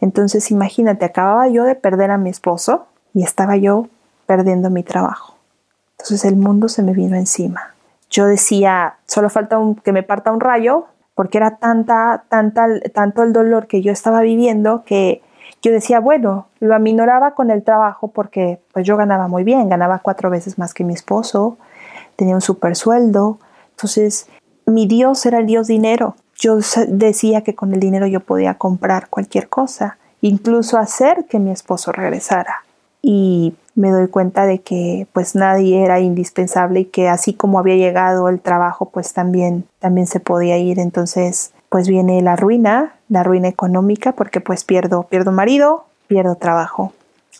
Entonces 0.00 0.52
imagínate, 0.52 1.06
acababa 1.06 1.48
yo 1.48 1.64
de 1.64 1.74
perder 1.74 2.12
a 2.12 2.18
mi 2.18 2.30
esposo 2.30 2.86
y 3.12 3.24
estaba 3.24 3.56
yo 3.56 3.88
perdiendo 4.26 4.70
mi 4.70 4.84
trabajo. 4.84 5.34
Entonces 5.98 6.24
el 6.24 6.36
mundo 6.36 6.68
se 6.68 6.84
me 6.84 6.92
vino 6.92 7.16
encima. 7.16 7.74
Yo 8.10 8.26
decía, 8.26 8.94
solo 9.06 9.28
falta 9.28 9.58
que 9.82 9.92
me 9.92 10.04
parta 10.04 10.30
un 10.30 10.38
rayo, 10.38 10.86
porque 11.16 11.38
era 11.38 11.56
tanta, 11.56 12.22
tanta, 12.28 12.68
tanto 12.94 13.24
el 13.24 13.32
dolor 13.32 13.66
que 13.66 13.82
yo 13.82 13.90
estaba 13.90 14.20
viviendo 14.20 14.84
que 14.84 15.22
yo 15.62 15.72
decía, 15.72 16.00
bueno, 16.00 16.46
lo 16.60 16.74
aminoraba 16.74 17.34
con 17.34 17.50
el 17.50 17.62
trabajo 17.62 18.08
porque 18.08 18.60
pues 18.72 18.86
yo 18.86 18.96
ganaba 18.96 19.28
muy 19.28 19.44
bien, 19.44 19.68
ganaba 19.68 19.98
cuatro 19.98 20.30
veces 20.30 20.58
más 20.58 20.72
que 20.72 20.84
mi 20.84 20.94
esposo, 20.94 21.58
tenía 22.16 22.34
un 22.34 22.40
super 22.40 22.76
sueldo, 22.76 23.38
entonces 23.70 24.26
mi 24.66 24.86
Dios 24.86 25.24
era 25.26 25.38
el 25.38 25.46
Dios 25.46 25.66
dinero. 25.66 26.16
Yo 26.38 26.58
decía 26.88 27.42
que 27.42 27.54
con 27.54 27.74
el 27.74 27.80
dinero 27.80 28.06
yo 28.06 28.20
podía 28.20 28.54
comprar 28.54 29.08
cualquier 29.08 29.48
cosa, 29.48 29.98
incluso 30.22 30.78
hacer 30.78 31.26
que 31.26 31.38
mi 31.38 31.50
esposo 31.50 31.92
regresara. 31.92 32.64
Y 33.02 33.54
me 33.74 33.90
doy 33.90 34.08
cuenta 34.08 34.46
de 34.46 34.60
que 34.60 35.06
pues 35.12 35.34
nadie 35.34 35.82
era 35.84 36.00
indispensable 36.00 36.80
y 36.80 36.84
que 36.86 37.08
así 37.08 37.34
como 37.34 37.58
había 37.58 37.76
llegado 37.76 38.28
el 38.28 38.40
trabajo 38.40 38.90
pues 38.90 39.12
también 39.12 39.64
también 39.78 40.06
se 40.06 40.20
podía 40.20 40.58
ir 40.58 40.78
entonces 40.78 41.52
pues 41.70 41.88
viene 41.88 42.20
la 42.20 42.36
ruina 42.36 42.96
la 43.08 43.22
ruina 43.22 43.48
económica 43.48 44.12
porque 44.12 44.40
pues 44.40 44.64
pierdo 44.64 45.04
pierdo 45.04 45.32
marido 45.32 45.86
pierdo 46.06 46.34
trabajo 46.34 46.92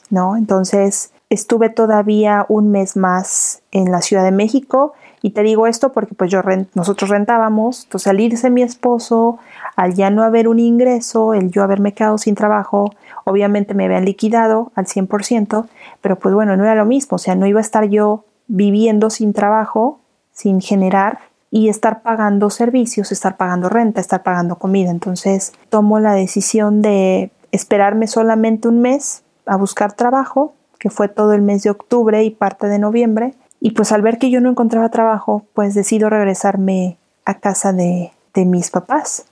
no 0.09 0.37
entonces 0.37 1.13
estuve 1.29 1.69
todavía 1.69 2.47
un 2.49 2.71
mes 2.71 2.97
más 2.97 3.63
en 3.71 3.93
la 3.93 4.01
Ciudad 4.03 4.25
de 4.25 4.33
México 4.33 4.95
y 5.23 5.31
te 5.31 5.43
digo 5.43 5.67
esto 5.67 5.93
porque 5.93 6.15
pues 6.15 6.31
yo 6.31 6.41
nosotros 6.75 7.11
rentábamos, 7.11 7.85
entonces 7.85 8.09
al 8.09 8.21
irse 8.21 8.51
mi 8.51 8.63
esposo, 8.63 9.39
al 9.77 9.95
ya 9.95 10.11
no 10.11 10.23
haber 10.23 10.49
un 10.49 10.59
ingreso, 10.59 11.35
el 11.35 11.51
yo 11.51 11.63
haberme 11.63 11.93
quedado 11.93 12.17
sin 12.19 12.35
trabajo, 12.35 12.95
obviamente 13.25 13.75
me 13.75 13.85
habían 13.85 14.07
liquidado 14.07 14.73
al 14.75 14.87
100%, 14.87 15.67
pero 16.01 16.17
pues 16.17 16.35
bueno, 16.35 16.57
no 16.57 16.65
era 16.65 16.75
lo 16.75 16.87
mismo, 16.87 17.17
o 17.17 17.19
sea, 17.19 17.35
no 17.35 17.47
iba 17.47 17.61
a 17.61 17.63
estar 17.63 17.85
yo 17.89 18.25
viviendo 18.49 19.11
sin 19.11 19.35
trabajo, 19.35 20.01
sin 20.33 20.61
generar 20.61 21.19
y 21.51 21.69
estar 21.69 22.03
pagando 22.03 22.49
servicios, 22.51 23.13
estar 23.13 23.37
pagando 23.37 23.69
renta, 23.69 24.01
estar 24.01 24.23
pagando 24.23 24.57
comida. 24.57 24.91
Entonces 24.91 25.53
tomo 25.69 25.99
la 25.99 26.15
decisión 26.15 26.81
de 26.83 27.31
esperarme 27.53 28.07
solamente 28.07 28.69
un 28.69 28.81
mes 28.81 29.25
a 29.47 29.57
buscar 29.57 29.93
trabajo, 29.93 30.55
que 30.79 30.91
fue 30.91 31.09
todo 31.09 31.33
el 31.33 31.43
mes 31.43 31.63
de 31.63 31.71
octubre 31.71 32.23
y 32.23 32.31
parte 32.31 32.69
de 32.69 32.79
noviembre, 32.79 33.35
y 33.61 33.73
pues 33.73 33.93
al 33.93 34.03
ver 34.03 34.19
que 34.19 34.31
yo 34.31 34.41
no 34.41 34.49
encontraba 34.49 34.89
trabajo, 34.89 35.45
pues 35.53 35.75
decido 35.75 36.09
regresarme 36.09 36.97
a 37.25 37.41
casa 37.41 37.73
de, 37.73 38.13
de 38.33 38.45
mis 38.45 38.71
papás. 38.71 39.27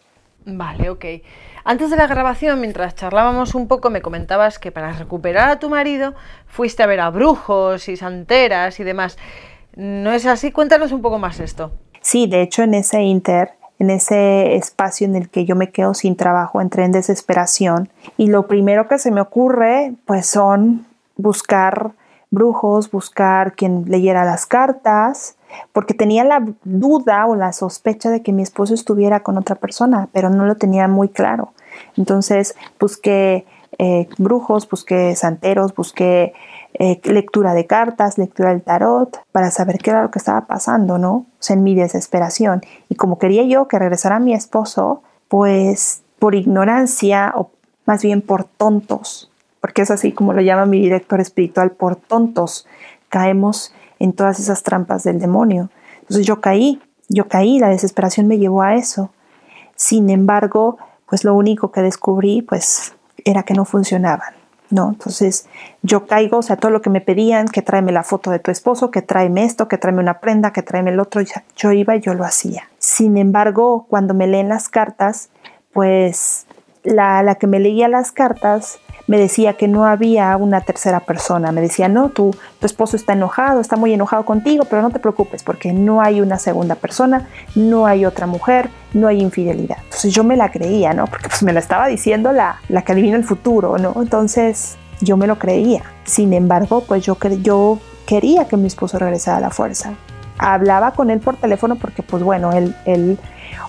Vale, 0.45 0.91
ok. 0.91 1.05
Antes 1.65 1.91
de 1.91 1.97
la 1.97 2.07
grabación, 2.07 2.61
mientras 2.61 2.95
charlábamos 2.95 3.55
un 3.55 3.69
poco, 3.69 3.91
me 3.91 4.03
comentabas 4.03 4.59
que 4.59 4.73
para 4.73 4.93
recuperar 4.93 5.51
a 5.51 5.59
tu 5.59 5.69
marido 5.69 6.15
fuiste 6.47 6.83
a 6.83 6.87
ver 6.87 7.01
a 7.01 7.11
brujos 7.11 7.89
y 7.89 7.97
santeras 7.97 8.81
y 8.81 8.85
demás. 8.85 9.19
¿No 9.77 10.13
es 10.13 10.27
así? 10.27 10.51
Cuéntanos 10.51 10.93
un 10.93 11.03
poco 11.03 11.19
más 11.19 11.41
esto. 11.41 11.73
Sí, 12.09 12.27
de 12.27 12.41
hecho 12.41 12.63
en 12.63 12.73
ese 12.73 13.03
inter, 13.03 13.51
en 13.79 13.91
ese 13.91 14.55
espacio 14.55 15.07
en 15.07 15.15
el 15.15 15.29
que 15.29 15.45
yo 15.45 15.55
me 15.57 15.69
quedo 15.69 15.93
sin 15.93 16.17
trabajo, 16.17 16.63
entré 16.63 16.87
en 16.87 16.93
desesperación 16.93 17.91
y 18.17 18.29
lo 18.29 18.47
primero 18.47 18.89
que 18.89 18.99
se 18.99 19.11
me 19.11 19.21
ocurre 19.21 19.93
pues 20.07 20.27
son 20.27 20.87
buscar 21.19 21.91
brujos, 22.31 22.91
buscar 22.91 23.53
quien 23.53 23.85
leyera 23.89 24.25
las 24.25 24.47
cartas, 24.47 25.37
porque 25.75 25.93
tenía 25.93 26.25
la 26.25 26.47
duda 26.65 27.27
o 27.27 27.35
la 27.35 27.53
sospecha 27.53 28.09
de 28.09 28.23
que 28.23 28.33
mi 28.33 28.41
esposo 28.41 28.73
estuviera 28.73 29.21
con 29.21 29.37
otra 29.37 29.57
persona, 29.57 30.09
pero 30.11 30.31
no 30.31 30.47
lo 30.47 30.55
tenía 30.55 30.89
muy 30.89 31.11
claro. 31.11 31.53
Entonces 31.99 32.55
busqué 32.81 33.45
eh, 33.79 34.09
brujos, 34.17 34.67
busqué 34.67 35.15
santeros, 35.15 35.75
busqué 35.75 36.33
eh, 36.75 37.01
lectura 37.05 37.55
de 37.55 37.67
cartas, 37.67 38.19
lectura 38.19 38.51
del 38.51 38.63
tarot, 38.63 39.21
para 39.33 39.51
saber 39.51 39.79
qué 39.79 39.91
era 39.91 40.03
lo 40.03 40.11
que 40.11 40.19
estaba 40.19 40.47
pasando, 40.47 40.99
¿no? 40.99 41.13
O 41.13 41.27
sea, 41.41 41.55
en 41.55 41.65
mi 41.65 41.75
desesperación. 41.75 42.63
Y 42.89 42.95
como 42.95 43.19
quería 43.19 43.43
yo 43.45 43.69
que 43.69 43.79
regresara 43.79 44.21
mi 44.21 44.35
esposo, 44.35 45.03
pues 45.29 46.03
por 46.19 46.35
ignorancia 46.35 47.33
o 47.37 47.51
más 47.85 48.03
bien 48.03 48.23
por 48.23 48.45
tontos, 48.45 49.31
porque 49.61 49.83
es 49.83 49.91
así 49.91 50.13
como 50.13 50.33
lo 50.33 50.41
llama 50.41 50.67
mi 50.67 50.81
director 50.81 51.21
espiritual, 51.21 51.71
por 51.71 51.97
tontos 51.97 52.67
caemos 53.09 53.73
en 53.99 54.13
todas 54.13 54.39
esas 54.39 54.63
trampas 54.63 55.05
del 55.05 55.19
demonio. 55.19 55.71
Entonces 56.01 56.27
yo 56.27 56.41
caí, 56.41 56.81
yo 57.09 57.29
caí, 57.29 57.59
la 57.59 57.69
desesperación 57.69 58.27
me 58.27 58.39
llevó 58.39 58.63
a 58.63 58.75
eso. 58.75 59.11
Sin 59.75 60.11
embargo, 60.11 60.79
pues 61.09 61.25
lo 61.25 61.35
único 61.35 61.73
que 61.73 61.83
descubrí 61.83 62.43
pues 62.43 62.95
era 63.25 63.43
que 63.43 63.55
no 63.55 63.65
funcionaban. 63.65 64.38
¿No? 64.71 64.91
Entonces 64.91 65.47
yo 65.83 66.07
caigo, 66.07 66.39
o 66.39 66.43
sea, 66.43 66.57
todo 66.57 66.71
lo 66.71 66.83
que 66.83 66.91
me 66.91 67.01
pedían, 67.01 67.49
que 67.49 67.63
tráeme 67.63 67.93
la 67.93 68.03
foto 68.03 68.31
de 68.31 68.39
tu 68.39 68.51
esposo, 68.51 68.91
que 68.91 69.03
tráeme 69.03 69.45
esto, 69.45 69.69
que 69.69 69.79
tráeme 69.79 70.01
una 70.01 70.21
prenda, 70.21 70.53
que 70.53 70.63
tráeme 70.63 70.91
el 70.91 71.01
otro, 71.01 71.23
yo 71.57 71.73
iba 71.73 71.97
y 71.97 72.01
yo 72.01 72.15
lo 72.15 72.25
hacía. 72.25 72.69
Sin 72.79 73.17
embargo, 73.17 73.87
cuando 73.89 74.15
me 74.15 74.27
leen 74.27 74.49
las 74.49 74.69
cartas, 74.69 75.31
pues 75.73 76.47
la, 76.83 77.23
la 77.23 77.37
que 77.37 77.47
me 77.47 77.61
leía 77.61 77.89
las 77.89 78.13
cartas 78.13 78.79
me 79.09 79.19
decía 79.19 79.55
que 79.55 79.67
no 79.67 79.87
había 79.87 80.37
una 80.37 80.61
tercera 80.61 81.01
persona. 81.01 81.51
Me 81.51 81.61
decía, 81.61 81.89
no, 81.89 82.11
tu, 82.11 82.37
tu 82.61 82.67
esposo 82.67 82.95
está 82.95 83.15
enojado, 83.15 83.61
está 83.61 83.77
muy 83.77 83.93
enojado 83.93 84.25
contigo, 84.25 84.67
pero 84.69 84.83
no 84.83 84.91
te 84.91 85.01
preocupes 85.01 85.43
porque 85.43 85.73
no 85.73 86.01
hay 86.01 86.21
una 86.21 86.39
segunda 86.39 86.77
persona, 86.77 87.27
no 87.57 87.87
hay 87.87 88.05
otra 88.05 88.27
mujer, 88.27 88.69
no 88.93 89.09
hay 89.09 89.21
infidelidad. 89.21 89.79
Entonces 89.85 90.13
yo 90.13 90.25
me 90.25 90.37
la 90.37 90.53
creía, 90.53 90.93
¿no? 90.93 91.07
Porque 91.07 91.29
pues 91.29 91.43
me 91.43 91.55
lo 91.55 91.59
estaba 91.59 91.89
diciendo 91.89 92.33
la, 92.33 92.61
la 92.69 92.83
que 92.83 92.93
adivina 92.93 93.17
el 93.17 93.25
futuro, 93.25 93.79
¿no? 93.79 93.95
Entonces 93.97 94.77
yo 95.01 95.17
me 95.17 95.27
lo 95.27 95.39
creía. 95.39 95.83
Sin 96.05 96.35
embargo, 96.35 96.85
pues 96.87 97.03
yo, 97.03 97.17
yo 97.43 97.79
quería 98.07 98.47
que 98.47 98.59
mi 98.59 98.67
esposo 98.67 98.99
regresara 98.99 99.39
a 99.39 99.41
la 99.41 99.51
fuerza. 99.51 99.95
Hablaba 100.39 100.93
con 100.93 101.11
él 101.11 101.19
por 101.21 101.37
teléfono 101.37 101.77
porque, 101.77 102.03
pues 102.03 102.23
bueno, 102.23 102.53
él, 102.53 102.77
él 102.85 103.19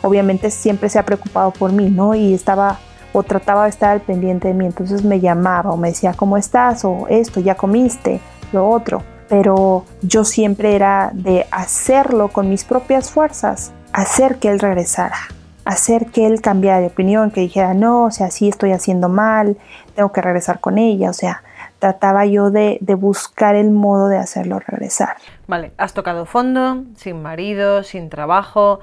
obviamente 0.02 0.52
siempre 0.52 0.90
se 0.90 1.00
ha 1.00 1.06
preocupado 1.06 1.52
por 1.52 1.72
mí, 1.72 1.90
¿no? 1.90 2.14
Y 2.14 2.34
estaba 2.34 2.78
o 3.14 3.24
trataba 3.24 3.64
de 3.64 3.70
estar 3.70 3.92
al 3.92 4.02
pendiente 4.02 4.50
de 4.50 4.54
mí. 4.54 4.66
Entonces 4.66 5.04
me 5.04 5.20
llamaba 5.20 5.72
o 5.72 5.78
me 5.78 5.90
decía, 5.90 6.14
¿cómo 6.14 6.38
estás? 6.38 6.86
O 6.86 7.08
esto, 7.10 7.40
ya 7.40 7.56
comiste, 7.56 8.20
lo 8.52 8.70
otro. 8.70 9.04
Pero 9.28 9.86
yo 10.02 10.24
siempre 10.24 10.76
era 10.76 11.12
de 11.14 11.46
hacerlo 11.52 12.30
con 12.30 12.50
mis 12.50 12.64
propias 12.64 13.12
fuerzas, 13.12 13.72
hacer 13.94 14.38
que 14.38 14.50
él 14.50 14.60
regresara, 14.60 15.18
hacer 15.66 16.08
que 16.08 16.26
él 16.26 16.42
cambiara 16.42 16.80
de 16.80 16.88
opinión, 16.88 17.30
que 17.30 17.42
dijera, 17.42 17.76
no, 17.76 18.06
o 18.06 18.12
sea, 18.12 18.32
sí 18.32 18.50
estoy 18.50 18.72
haciendo 18.72 19.08
mal, 19.08 19.58
tengo 19.96 20.12
que 20.12 20.22
regresar 20.22 20.60
con 20.60 20.80
ella, 20.80 21.12
o 21.12 21.14
sea, 21.14 21.44
trataba 21.78 22.26
yo 22.26 22.50
de, 22.50 22.80
de, 22.82 22.96
buscar 22.96 23.56
el 23.56 23.70
modo 23.70 24.08
de 24.08 24.18
hacerlo 24.18 24.60
regresar. 24.60 25.16
Vale, 25.48 25.72
has 25.78 25.94
tocado 25.94 26.26
fondo, 26.26 26.84
sin 26.96 27.22
marido, 27.22 27.84
sin 27.84 28.10
trabajo. 28.10 28.80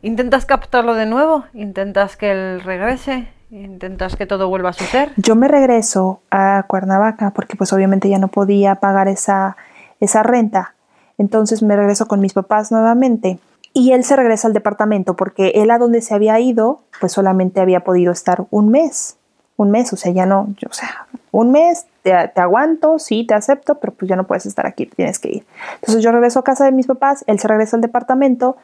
¿Intentas 0.00 0.46
captarlo 0.46 0.94
de 0.94 1.06
nuevo? 1.06 1.44
¿Intentas 1.52 2.16
que 2.16 2.32
él 2.32 2.60
regrese? 2.62 3.28
¿Intentas 3.54 4.16
que 4.16 4.26
todo 4.26 4.48
vuelva 4.48 4.70
a 4.70 4.72
suceder? 4.72 5.12
Yo 5.16 5.36
me 5.36 5.46
regreso 5.46 6.20
a 6.28 6.64
Cuernavaca 6.66 7.30
porque 7.30 7.54
pues 7.54 7.72
obviamente 7.72 8.08
ya 8.08 8.18
no 8.18 8.26
podía 8.26 8.74
pagar 8.76 9.06
esa, 9.06 9.56
esa 10.00 10.24
renta. 10.24 10.74
Entonces 11.18 11.62
me 11.62 11.76
regreso 11.76 12.08
con 12.08 12.18
mis 12.18 12.32
papás 12.32 12.72
nuevamente 12.72 13.38
y 13.72 13.92
él 13.92 14.02
se 14.02 14.16
regresa 14.16 14.48
al 14.48 14.54
departamento 14.54 15.14
porque 15.14 15.52
él 15.54 15.70
a 15.70 15.78
donde 15.78 16.00
se 16.00 16.14
había 16.14 16.40
ido, 16.40 16.80
pues 17.00 17.12
solamente 17.12 17.60
había 17.60 17.84
podido 17.84 18.10
estar 18.10 18.44
un 18.50 18.70
mes. 18.70 19.18
Un 19.56 19.70
mes, 19.70 19.92
o 19.92 19.96
sea, 19.96 20.10
ya 20.10 20.26
no, 20.26 20.52
o 20.68 20.72
sea, 20.72 21.06
un 21.30 21.52
mes, 21.52 21.86
te, 22.02 22.10
te, 22.34 22.40
aguanto, 22.40 22.98
sí, 22.98 23.24
te 23.24 23.34
acepto, 23.34 23.76
pero 23.76 23.92
pues 23.92 24.08
ya 24.08 24.16
no 24.16 24.26
puedes 24.26 24.46
estar 24.46 24.66
aquí, 24.66 24.86
tienes 24.86 25.20
que 25.20 25.28
ir. 25.28 25.46
Entonces 25.76 26.02
yo 26.02 26.10
regreso 26.10 26.40
a 26.40 26.44
casa 26.44 26.64
de 26.64 26.72
mis 26.72 26.88
papás, 26.88 27.22
él 27.28 27.38
se 27.38 27.46
regresa 27.46 27.76
al 27.76 27.82
departamento 27.82 28.56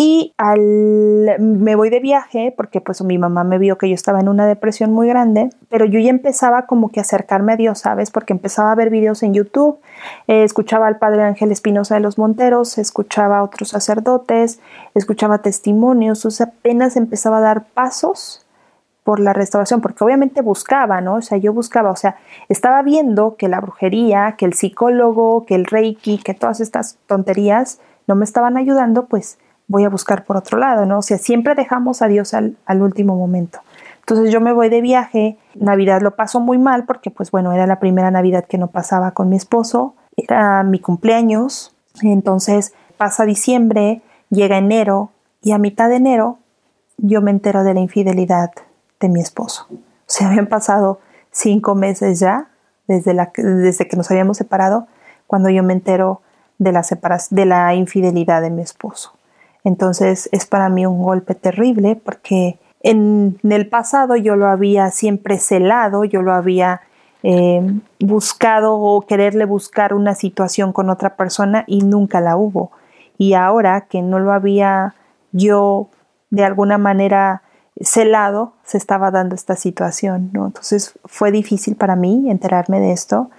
y 0.00 0.32
al, 0.38 1.40
me 1.40 1.74
voy 1.74 1.90
de 1.90 1.98
viaje 1.98 2.54
porque 2.56 2.80
pues 2.80 3.02
mi 3.02 3.18
mamá 3.18 3.42
me 3.42 3.58
vio 3.58 3.78
que 3.78 3.88
yo 3.88 3.96
estaba 3.96 4.20
en 4.20 4.28
una 4.28 4.46
depresión 4.46 4.92
muy 4.92 5.08
grande, 5.08 5.50
pero 5.68 5.86
yo 5.86 5.98
ya 5.98 6.10
empezaba 6.10 6.66
como 6.66 6.90
que 6.90 7.00
acercarme 7.00 7.54
a 7.54 7.56
Dios, 7.56 7.80
¿sabes? 7.80 8.12
Porque 8.12 8.32
empezaba 8.32 8.70
a 8.70 8.76
ver 8.76 8.90
videos 8.90 9.24
en 9.24 9.34
YouTube, 9.34 9.80
eh, 10.28 10.44
escuchaba 10.44 10.86
al 10.86 10.98
padre 10.98 11.24
Ángel 11.24 11.50
Espinosa 11.50 11.96
de 11.96 12.00
los 12.00 12.16
Monteros, 12.16 12.78
escuchaba 12.78 13.38
a 13.38 13.42
otros 13.42 13.70
sacerdotes, 13.70 14.60
escuchaba 14.94 15.38
testimonios, 15.38 16.24
o 16.24 16.44
apenas 16.44 16.96
empezaba 16.96 17.38
a 17.38 17.40
dar 17.40 17.64
pasos 17.64 18.46
por 19.02 19.18
la 19.18 19.32
restauración, 19.32 19.80
porque 19.80 20.04
obviamente 20.04 20.42
buscaba, 20.42 21.00
¿no? 21.00 21.14
O 21.16 21.22
sea, 21.22 21.38
yo 21.38 21.52
buscaba, 21.52 21.90
o 21.90 21.96
sea, 21.96 22.18
estaba 22.48 22.82
viendo 22.82 23.34
que 23.34 23.48
la 23.48 23.60
brujería, 23.60 24.36
que 24.38 24.44
el 24.44 24.52
psicólogo, 24.52 25.44
que 25.44 25.56
el 25.56 25.64
reiki, 25.64 26.18
que 26.18 26.34
todas 26.34 26.60
estas 26.60 26.98
tonterías 27.08 27.80
no 28.06 28.14
me 28.14 28.24
estaban 28.24 28.56
ayudando, 28.56 29.06
pues 29.06 29.38
voy 29.68 29.84
a 29.84 29.90
buscar 29.90 30.24
por 30.24 30.36
otro 30.36 30.58
lado, 30.58 30.86
¿no? 30.86 30.98
O 30.98 31.02
sea, 31.02 31.18
siempre 31.18 31.54
dejamos 31.54 32.02
a 32.02 32.08
Dios 32.08 32.34
al, 32.34 32.56
último 32.82 33.16
momento. 33.16 33.60
Entonces 34.00 34.32
yo 34.32 34.40
me 34.40 34.52
voy 34.52 34.70
de 34.70 34.80
viaje, 34.80 35.36
Navidad 35.54 36.00
lo 36.00 36.16
paso 36.16 36.40
muy 36.40 36.56
mal 36.56 36.84
porque 36.86 37.10
pues 37.10 37.30
bueno, 37.30 37.52
era 37.52 37.66
la 37.66 37.78
primera 37.78 38.10
Navidad 38.10 38.46
que 38.46 38.56
no 38.56 38.68
pasaba 38.68 39.10
con 39.10 39.28
mi 39.28 39.36
esposo, 39.36 39.94
era 40.16 40.62
mi 40.62 40.80
cumpleaños, 40.80 41.76
entonces 42.02 42.72
pasa 42.96 43.26
diciembre, 43.26 44.00
llega 44.30 44.56
enero 44.56 45.10
y 45.42 45.52
a 45.52 45.58
mitad 45.58 45.90
de 45.90 45.96
enero 45.96 46.38
yo 46.96 47.20
me 47.20 47.30
entero 47.30 47.64
de 47.64 47.74
la 47.74 47.80
infidelidad 47.80 48.50
de 48.98 49.08
mi 49.10 49.20
esposo. 49.20 49.66
O 49.70 49.76
sea, 50.06 50.28
habían 50.28 50.46
pasado 50.46 51.00
cinco 51.30 51.74
meses 51.74 52.18
ya 52.18 52.48
desde, 52.86 53.14
que 53.88 53.96
nos 53.96 54.10
habíamos 54.10 54.38
separado 54.38 54.86
cuando 55.26 55.50
yo 55.50 55.62
me 55.62 55.74
entero 55.74 56.22
de 56.56 56.72
la, 56.72 56.82
de 57.30 57.44
la 57.44 57.74
infidelidad 57.74 58.40
de 58.40 58.50
mi 58.50 58.62
esposo. 58.62 59.17
Entonces 59.64 60.28
es 60.32 60.46
para 60.46 60.68
mí 60.68 60.86
un 60.86 61.02
golpe 61.02 61.34
terrible 61.34 61.96
porque 61.96 62.58
en, 62.80 63.38
el 63.42 63.68
pasado 63.68 64.16
yo 64.16 64.36
lo 64.36 64.46
había 64.46 64.90
siempre 64.90 65.38
celado, 65.38 66.04
yo 66.04 66.22
lo 66.22 66.32
había 66.32 66.80
eh, 67.22 67.60
buscado 68.00 68.76
o 68.76 69.06
quererle 69.06 69.44
buscar 69.44 69.94
una 69.94 70.14
situación 70.14 70.72
con 70.72 70.90
otra 70.90 71.16
persona 71.16 71.64
y 71.66 71.80
nunca 71.80 72.20
la 72.20 72.36
hubo. 72.36 72.70
Y 73.16 73.34
ahora 73.34 73.82
que 73.82 74.02
no 74.02 74.20
lo 74.20 74.32
había 74.32 74.94
yo 75.32 75.88
de 76.30 76.44
alguna 76.44 76.78
manera 76.78 77.42
celado, 77.80 78.54
se 78.64 78.76
estaba 78.76 79.10
dando 79.10 79.34
esta 79.34 79.56
situación, 79.56 80.30
¿no? 80.32 80.46
Entonces 80.46 80.98
fue 81.04 81.30
difícil 81.30 81.76
para 81.76 81.96
mí 81.96 82.30
enterarme 82.30 82.80
de 82.80 82.92
esto, 82.92 83.30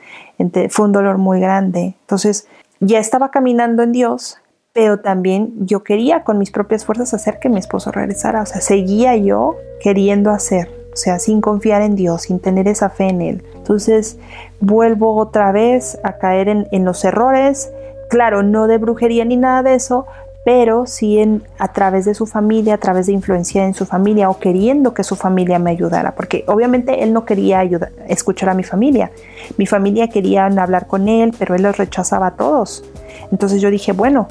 fue 0.70 0.86
un 0.86 0.92
dolor 0.92 1.18
muy 1.18 1.40
grande. 1.40 1.96
Entonces 2.02 2.48
ya 2.80 3.00
estaba 3.00 3.32
caminando 3.32 3.84
en 3.84 3.92
Dios, 3.92 4.40
pero 4.80 5.02
también 5.02 5.52
yo 5.58 5.84
quería 5.84 6.24
con 6.24 6.38
mis 6.38 6.52
propias 6.52 6.86
fuerzas 6.86 7.14
hacer 7.14 7.40
que 7.40 7.50
mi 7.50 7.60
esposo 7.60 7.92
regresara, 7.92 8.44
o 8.44 8.46
sea, 8.46 8.62
seguía 8.62 9.18
yo 9.18 9.58
queriendo 9.82 10.32
hacer, 10.32 10.70
o 10.94 10.96
sea, 10.96 11.20
sin 11.20 11.42
confiar 11.42 11.82
en 11.82 11.98
Dios, 11.98 12.22
sin 12.22 12.40
tener 12.40 12.66
esa 12.70 12.90
fe 12.90 13.10
en 13.10 13.22
Él. 13.22 13.44
Entonces 13.56 14.18
vuelvo 14.62 15.18
otra 15.18 15.52
vez 15.52 16.00
a 16.06 16.14
caer 16.14 16.48
en, 16.48 16.86
los 16.86 17.04
errores, 17.04 17.74
claro, 18.10 18.42
no 18.42 18.68
de 18.68 18.78
brujería 18.78 19.26
ni 19.26 19.36
nada 19.36 19.64
de 19.64 19.76
eso, 19.76 20.06
pero 20.46 20.86
sí 20.86 21.20
en, 21.20 21.44
a 21.58 21.74
través 21.74 22.06
de 22.06 22.14
su 22.14 22.26
familia, 22.26 22.76
a 22.76 22.78
través 22.78 23.08
de 23.08 23.12
influencia 23.12 23.66
en 23.66 23.74
su 23.74 23.86
familia 23.86 24.30
o 24.30 24.40
queriendo 24.40 24.94
que 24.94 25.04
su 25.04 25.18
familia 25.18 25.60
me 25.60 25.72
ayudara, 25.72 26.16
porque 26.16 26.46
obviamente 26.48 27.04
él 27.04 27.12
no 27.12 27.26
quería 27.26 27.60
ayudar, 27.60 27.92
escuchar 28.08 28.48
a 28.48 28.54
mi 28.54 28.64
familia. 28.64 29.12
Mi 29.58 29.66
familia 29.66 30.08
quería 30.08 30.46
hablar 30.46 30.88
con 30.88 31.10
él, 31.10 31.34
pero 31.38 31.56
él 31.56 31.64
los 31.64 31.78
rechazaba 31.78 32.28
a 32.28 32.36
todos. 32.38 32.86
Entonces 33.30 33.62
yo 33.62 33.70
dije, 33.70 33.92
bueno, 33.92 34.30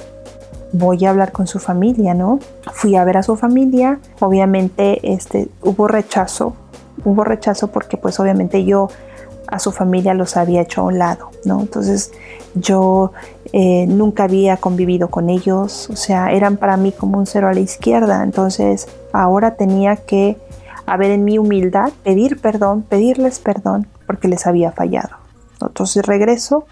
voy 0.72 1.04
a 1.04 1.11
hablar 1.11 1.33
con 1.33 1.46
su 1.46 1.59
familia, 1.59 2.14
¿no? 2.14 2.40
Fui 2.72 2.96
a 2.96 3.04
ver 3.04 3.16
a 3.16 3.22
su 3.22 3.37
familia, 3.37 4.00
obviamente 4.20 5.12
este, 5.12 5.48
hubo 5.62 5.88
rechazo, 5.88 6.54
hubo 7.04 7.24
rechazo 7.24 7.68
porque 7.68 7.96
pues 7.96 8.18
obviamente 8.20 8.64
yo 8.64 8.88
a 9.46 9.59
su 9.59 9.72
familia 9.72 10.14
los 10.14 10.37
había 10.37 10.61
hecho 10.61 10.83
a 10.83 10.85
un 10.85 10.98
lado, 10.98 11.31
¿no? 11.44 11.61
Entonces 11.61 12.12
yo 12.54 13.12
eh, 13.52 13.87
nunca 13.87 14.24
había 14.24 14.59
convivido 14.59 15.09
con 15.09 15.31
ellos, 15.31 15.88
o 15.90 15.96
sea, 15.96 16.33
eran 16.33 16.59
para 16.59 16.76
mí 16.76 16.92
como 16.92 17.18
un 17.18 17.26
cero 17.26 17.48
a 17.48 17.54
la 17.54 17.61
izquierda, 17.61 18.22
entonces 18.22 18.88
ahora 19.12 19.54
tenía 19.54 19.96
que 19.96 20.37
haber 20.85 21.11
en 21.12 21.24
mi 21.24 21.38
humildad, 21.38 21.92
pedir 22.02 22.40
perdón, 22.40 22.83
pedirles 22.83 23.38
perdón 23.38 23.87
porque 24.07 24.28
les 24.28 24.46
había 24.46 24.72
fallado. 24.72 25.16
Entonces 25.61 26.04
regreso, 26.04 26.66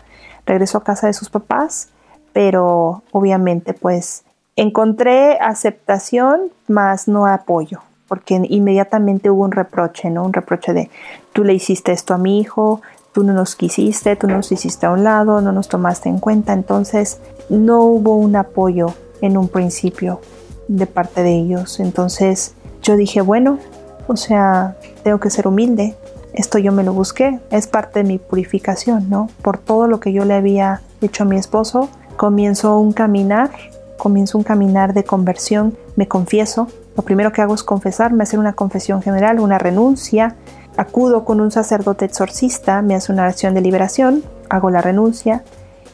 regreso 0.45 0.79
a 0.79 0.85
casa 0.85 1.07
de 1.07 1.13
sus 1.13 1.31
papás, 1.31 1.89
pero 2.37 3.03
obviamente 3.13 3.73
pues 3.73 4.25
encontré 4.57 5.39
aceptación 5.39 6.51
más 6.69 7.09
no 7.09 7.27
apoyo, 7.27 7.81
porque 8.09 8.39
inmediatamente 8.51 9.31
hubo 9.31 9.45
un 9.45 9.53
reproche, 9.53 10.11
¿no? 10.11 10.23
Un 10.23 10.35
reproche 10.35 10.75
de 10.75 10.91
tú 11.33 11.45
le 11.45 11.55
hiciste 11.55 11.93
esto 11.93 12.13
a 12.13 12.19
mi 12.19 12.39
hijo, 12.39 12.83
tú 13.13 13.25
no 13.25 13.33
nos 13.33 13.57
quisiste, 13.57 14.17
tú 14.17 14.27
nos 14.27 14.53
hiciste 14.53 14.85
a 14.85 14.91
un 14.91 15.03
lado, 15.03 15.41
no 15.41 15.51
nos 15.51 15.69
tomaste 15.69 16.11
en 16.11 16.19
cuenta, 16.19 16.53
entonces 16.53 17.23
no 17.49 17.85
hubo 17.85 18.19
un 18.19 18.37
apoyo 18.37 18.93
en 19.23 19.39
un 19.39 19.49
principio 19.49 20.21
de 20.69 20.87
parte 20.87 21.23
de 21.23 21.33
ellos. 21.33 21.81
Entonces 21.81 22.55
yo 22.83 22.97
dije, 22.97 23.23
bueno, 23.23 23.59
o 24.09 24.17
sea, 24.19 24.77
tengo 25.03 25.21
que 25.21 25.31
ser 25.31 25.49
humilde, 25.49 25.97
esto 26.35 26.59
yo 26.59 26.71
me 26.71 26.85
lo 26.85 26.93
busqué, 26.93 27.41
es 27.51 27.67
parte 27.67 28.03
de 28.03 28.05
mi 28.07 28.19
purificación, 28.19 29.09
¿no? 29.09 29.31
Por 29.41 29.57
todo 29.57 29.87
lo 29.87 30.01
que 30.01 30.13
yo 30.13 30.27
le 30.27 30.35
había 30.35 30.83
hecho 31.01 31.23
a 31.23 31.27
mi 31.27 31.39
esposo, 31.39 31.89
comienzo 32.17 32.79
un 32.79 32.93
caminar, 32.93 33.51
comienzo 33.99 34.39
un 34.39 34.45
caminar 34.45 34.95
de 34.95 35.05
conversión, 35.05 35.77
me 35.97 36.09
confieso, 36.09 36.69
lo 36.97 37.03
primero 37.03 37.33
que 37.33 37.43
hago 37.43 37.55
es 37.55 37.63
confesarme, 37.63 38.23
hacer 38.23 38.39
una 38.39 38.55
confesión 38.55 39.03
general, 39.03 39.41
una 39.41 39.59
renuncia, 39.59 40.35
acudo 40.77 41.25
con 41.25 41.41
un 41.41 41.51
sacerdote 41.51 42.07
exorcista, 42.07 42.83
me 42.83 42.95
hace 42.95 43.13
una 43.13 43.23
oración 43.23 43.55
de 43.55 43.61
liberación, 43.61 44.23
hago 44.49 44.71
la 44.71 44.81
renuncia 44.81 45.45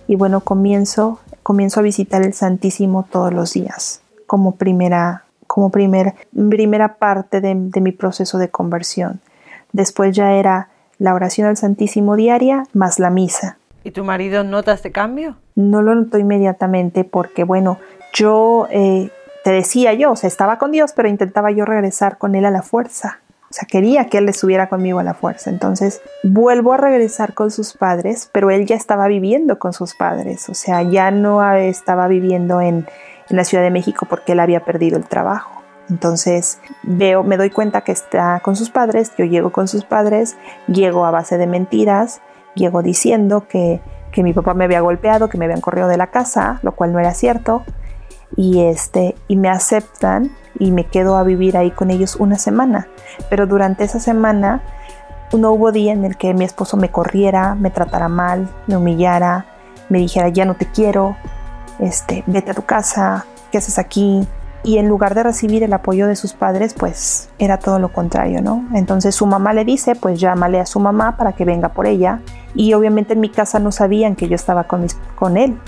y 0.06 0.16
bueno, 0.16 0.40
comienzo, 0.40 1.18
comienzo 1.42 1.80
a 1.80 1.82
visitar 1.82 2.22
el 2.22 2.34
Santísimo 2.34 3.04
todos 3.10 3.32
los 3.32 3.52
días 3.52 4.02
como 4.32 4.52
primera, 4.52 5.24
como 5.46 5.68
primer, 5.68 6.14
primera 6.48 6.94
parte 6.94 7.42
de, 7.42 7.54
de 7.54 7.80
mi 7.82 7.92
proceso 7.92 8.38
de 8.38 8.48
conversión. 8.48 9.20
Después 9.72 10.16
ya 10.16 10.32
era 10.32 10.68
la 10.98 11.12
oración 11.12 11.48
al 11.48 11.58
Santísimo 11.58 12.16
diaria 12.16 12.64
más 12.72 12.98
la 12.98 13.10
misa. 13.10 13.58
¿Y 13.84 13.90
tu 13.90 14.04
marido 14.04 14.44
nota 14.44 14.72
este 14.72 14.92
cambio? 14.92 15.36
No 15.54 15.82
lo 15.82 15.94
notó 15.94 16.18
inmediatamente 16.18 17.04
porque, 17.04 17.44
bueno, 17.44 17.78
yo 18.14 18.68
eh, 18.70 19.10
te 19.44 19.50
decía 19.50 19.92
yo, 19.94 20.12
o 20.12 20.16
sea, 20.16 20.28
estaba 20.28 20.58
con 20.58 20.70
Dios, 20.70 20.92
pero 20.94 21.08
intentaba 21.08 21.50
yo 21.50 21.64
regresar 21.64 22.18
con 22.18 22.34
Él 22.34 22.44
a 22.44 22.50
la 22.50 22.62
fuerza. 22.62 23.18
O 23.50 23.54
sea, 23.54 23.66
quería 23.68 24.06
que 24.06 24.18
Él 24.18 24.28
estuviera 24.28 24.68
conmigo 24.68 24.98
a 24.98 25.04
la 25.04 25.14
fuerza. 25.14 25.50
Entonces, 25.50 26.00
vuelvo 26.22 26.72
a 26.72 26.78
regresar 26.78 27.34
con 27.34 27.50
sus 27.50 27.74
padres, 27.74 28.30
pero 28.32 28.50
Él 28.50 28.66
ya 28.66 28.76
estaba 28.76 29.08
viviendo 29.08 29.58
con 29.58 29.72
sus 29.72 29.94
padres. 29.94 30.48
O 30.48 30.54
sea, 30.54 30.82
ya 30.82 31.10
no 31.10 31.44
estaba 31.52 32.08
viviendo 32.08 32.60
en, 32.60 32.86
en 33.28 33.36
la 33.36 33.44
Ciudad 33.44 33.64
de 33.64 33.70
México 33.70 34.06
porque 34.08 34.32
Él 34.32 34.40
había 34.40 34.64
perdido 34.64 34.96
el 34.96 35.04
trabajo. 35.04 35.62
Entonces 35.90 36.58
veo, 36.82 37.22
me 37.22 37.36
doy 37.36 37.50
cuenta 37.50 37.82
que 37.82 37.92
está 37.92 38.40
con 38.40 38.56
sus 38.56 38.70
padres, 38.70 39.12
yo 39.18 39.24
llego 39.26 39.50
con 39.50 39.68
sus 39.68 39.84
padres, 39.84 40.36
llego 40.66 41.04
a 41.04 41.10
base 41.10 41.36
de 41.36 41.46
mentiras, 41.46 42.22
Llego 42.54 42.82
diciendo 42.82 43.46
que, 43.48 43.80
que 44.12 44.22
mi 44.22 44.32
papá 44.32 44.54
me 44.54 44.64
había 44.64 44.80
golpeado, 44.80 45.28
que 45.28 45.38
me 45.38 45.46
habían 45.46 45.60
corrido 45.60 45.88
de 45.88 45.96
la 45.96 46.08
casa, 46.08 46.60
lo 46.62 46.72
cual 46.72 46.92
no 46.92 46.98
era 46.98 47.14
cierto. 47.14 47.62
Y, 48.36 48.62
este, 48.62 49.14
y 49.28 49.36
me 49.36 49.48
aceptan 49.48 50.30
y 50.58 50.70
me 50.70 50.84
quedo 50.84 51.16
a 51.16 51.22
vivir 51.22 51.56
ahí 51.56 51.70
con 51.70 51.90
ellos 51.90 52.16
una 52.16 52.38
semana. 52.38 52.88
Pero 53.30 53.46
durante 53.46 53.84
esa 53.84 54.00
semana 54.00 54.62
no 55.32 55.52
hubo 55.52 55.72
día 55.72 55.92
en 55.92 56.04
el 56.04 56.16
que 56.16 56.34
mi 56.34 56.44
esposo 56.44 56.76
me 56.76 56.90
corriera, 56.90 57.54
me 57.54 57.70
tratara 57.70 58.08
mal, 58.08 58.48
me 58.66 58.76
humillara, 58.76 59.46
me 59.88 59.98
dijera 59.98 60.28
ya 60.28 60.44
no 60.44 60.54
te 60.54 60.66
quiero, 60.66 61.16
este, 61.78 62.22
vete 62.26 62.50
a 62.50 62.54
tu 62.54 62.64
casa, 62.64 63.26
¿qué 63.50 63.58
haces 63.58 63.78
aquí? 63.78 64.26
Y 64.64 64.78
en 64.78 64.88
lugar 64.88 65.14
de 65.14 65.24
recibir 65.24 65.62
el 65.62 65.72
apoyo 65.72 66.06
de 66.06 66.16
sus 66.16 66.34
padres, 66.34 66.74
pues 66.74 67.30
era 67.38 67.58
todo 67.58 67.78
lo 67.78 67.92
contrario, 67.92 68.40
¿no? 68.42 68.64
Entonces 68.74 69.14
su 69.14 69.26
mamá 69.26 69.52
le 69.52 69.64
dice, 69.64 69.94
pues 69.96 70.20
llámale 70.20 70.60
a 70.60 70.66
su 70.66 70.78
mamá 70.78 71.16
para 71.16 71.32
que 71.32 71.44
venga 71.44 71.70
por 71.70 71.86
ella. 71.86 72.20
Y 72.54 72.72
obviamente 72.74 73.14
en 73.14 73.20
mi 73.20 73.28
casa 73.28 73.58
no 73.58 73.72
sabían 73.72 74.14
que 74.14 74.28
yo 74.28 74.34
estaba 74.34 74.64
con, 74.64 74.86
con 75.16 75.36
él, 75.36 75.58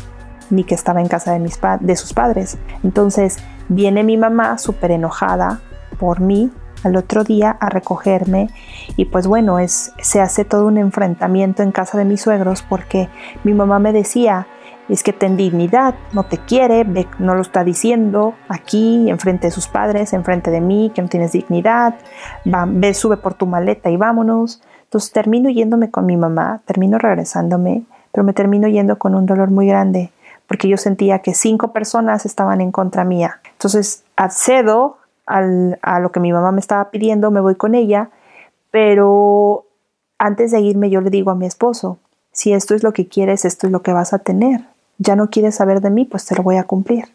ni 0.50 0.64
que 0.64 0.74
estaba 0.74 1.00
en 1.00 1.08
casa 1.08 1.32
de, 1.32 1.40
mis 1.40 1.58
de 1.80 1.96
sus 1.96 2.12
padres. 2.12 2.56
Entonces 2.84 3.38
viene 3.68 4.04
mi 4.04 4.16
mamá 4.16 4.58
súper 4.58 4.92
enojada 4.92 5.60
por 5.98 6.20
mí 6.20 6.50
al 6.84 6.96
otro 6.96 7.24
día 7.24 7.56
a 7.60 7.70
recogerme 7.70 8.50
y 8.96 9.06
pues 9.06 9.26
bueno, 9.26 9.58
es, 9.58 9.92
se 10.02 10.20
hace 10.20 10.44
todo 10.44 10.66
un 10.66 10.76
enfrentamiento 10.76 11.62
en 11.62 11.72
casa 11.72 11.96
de 11.96 12.04
mis 12.04 12.20
suegros 12.20 12.62
porque 12.62 13.08
mi 13.42 13.54
mamá 13.54 13.78
me 13.78 13.92
decía, 13.92 14.46
es 14.88 15.02
que 15.02 15.12
ten 15.12 15.36
dignidad, 15.36 15.94
no 16.12 16.24
te 16.24 16.38
quiere, 16.38 16.84
no 17.18 17.34
lo 17.34 17.42
está 17.42 17.64
diciendo 17.64 18.34
aquí, 18.48 19.08
enfrente 19.08 19.46
de 19.46 19.50
sus 19.50 19.66
padres, 19.68 20.12
enfrente 20.12 20.50
de 20.50 20.60
mí, 20.60 20.92
que 20.94 21.02
no 21.02 21.08
tienes 21.08 21.32
dignidad, 21.32 21.94
va, 22.46 22.66
ve, 22.68 22.92
sube 22.94 23.16
por 23.16 23.34
tu 23.34 23.46
maleta 23.46 23.90
y 23.90 23.96
vámonos. 23.96 24.62
Entonces 24.84 25.12
termino 25.12 25.48
yéndome 25.48 25.90
con 25.90 26.06
mi 26.06 26.16
mamá, 26.16 26.60
termino 26.66 26.98
regresándome, 26.98 27.84
pero 28.12 28.24
me 28.24 28.32
termino 28.32 28.68
yendo 28.68 28.98
con 28.98 29.14
un 29.14 29.26
dolor 29.26 29.50
muy 29.50 29.66
grande, 29.66 30.12
porque 30.46 30.68
yo 30.68 30.76
sentía 30.76 31.20
que 31.20 31.34
cinco 31.34 31.72
personas 31.72 32.26
estaban 32.26 32.60
en 32.60 32.70
contra 32.70 33.04
mía. 33.04 33.40
Entonces 33.52 34.04
accedo 34.16 34.98
a 35.26 36.00
lo 36.00 36.12
que 36.12 36.20
mi 36.20 36.32
mamá 36.32 36.52
me 36.52 36.60
estaba 36.60 36.90
pidiendo, 36.90 37.30
me 37.30 37.40
voy 37.40 37.54
con 37.54 37.74
ella, 37.74 38.10
pero 38.70 39.64
antes 40.18 40.50
de 40.50 40.60
irme 40.60 40.90
yo 40.90 41.00
le 41.00 41.10
digo 41.10 41.30
a 41.30 41.34
mi 41.34 41.46
esposo, 41.46 41.98
si 42.30 42.52
esto 42.52 42.74
es 42.74 42.82
lo 42.82 42.92
que 42.92 43.08
quieres, 43.08 43.44
esto 43.44 43.66
es 43.66 43.72
lo 43.72 43.82
que 43.82 43.92
vas 43.92 44.12
a 44.12 44.18
tener. 44.18 44.73
Ya 44.98 45.16
no 45.16 45.30
quieres 45.30 45.56
saber 45.56 45.80
de 45.80 45.90
mí, 45.90 46.04
pues 46.04 46.24
te 46.24 46.34
lo 46.34 46.42
voy 46.42 46.56
a 46.56 46.64
cumplir. 46.64 47.06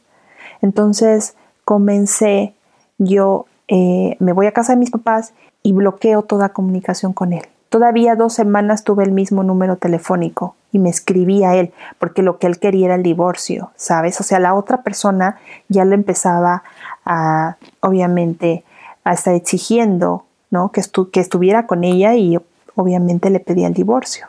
Entonces 0.62 1.36
comencé, 1.66 2.54
yo 2.98 3.46
eh, 3.68 4.16
me 4.20 4.34
voy 4.34 4.48
a 4.48 4.52
casa 4.52 4.74
de 4.74 4.80
mis 4.80 4.92
papás 4.92 5.34
y 5.64 5.74
bloqueo 5.74 6.24
toda 6.24 6.50
comunicación 6.50 7.14
con 7.14 7.34
él. 7.34 7.44
Todavía 7.70 8.16
dos 8.16 8.34
semanas 8.34 8.84
tuve 8.84 9.04
el 9.04 9.12
mismo 9.12 9.44
número 9.44 9.78
telefónico 9.78 10.56
y 10.72 10.80
me 10.80 10.90
escribí 10.90 11.44
a 11.44 11.56
él 11.56 11.72
porque 12.00 12.24
lo 12.24 12.40
que 12.40 12.48
él 12.48 12.60
quería 12.60 12.88
era 12.88 12.96
el 12.96 13.04
divorcio, 13.04 13.72
¿sabes? 13.76 14.20
O 14.20 14.24
sea, 14.24 14.40
la 14.40 14.56
otra 14.56 14.82
persona 14.82 15.38
ya 15.68 15.86
le 15.86 15.94
empezaba 15.94 16.64
a, 17.06 17.58
obviamente, 17.82 18.64
a 19.04 19.14
estar 19.14 19.36
exigiendo, 19.36 20.26
¿no? 20.50 20.72
Que, 20.72 20.82
que 21.12 21.20
estuviera 21.20 21.68
con 21.68 21.84
ella 21.84 22.16
y 22.16 22.40
obviamente 22.76 23.30
le 23.30 23.40
pedía 23.40 23.68
el 23.68 23.74
divorcio. 23.76 24.28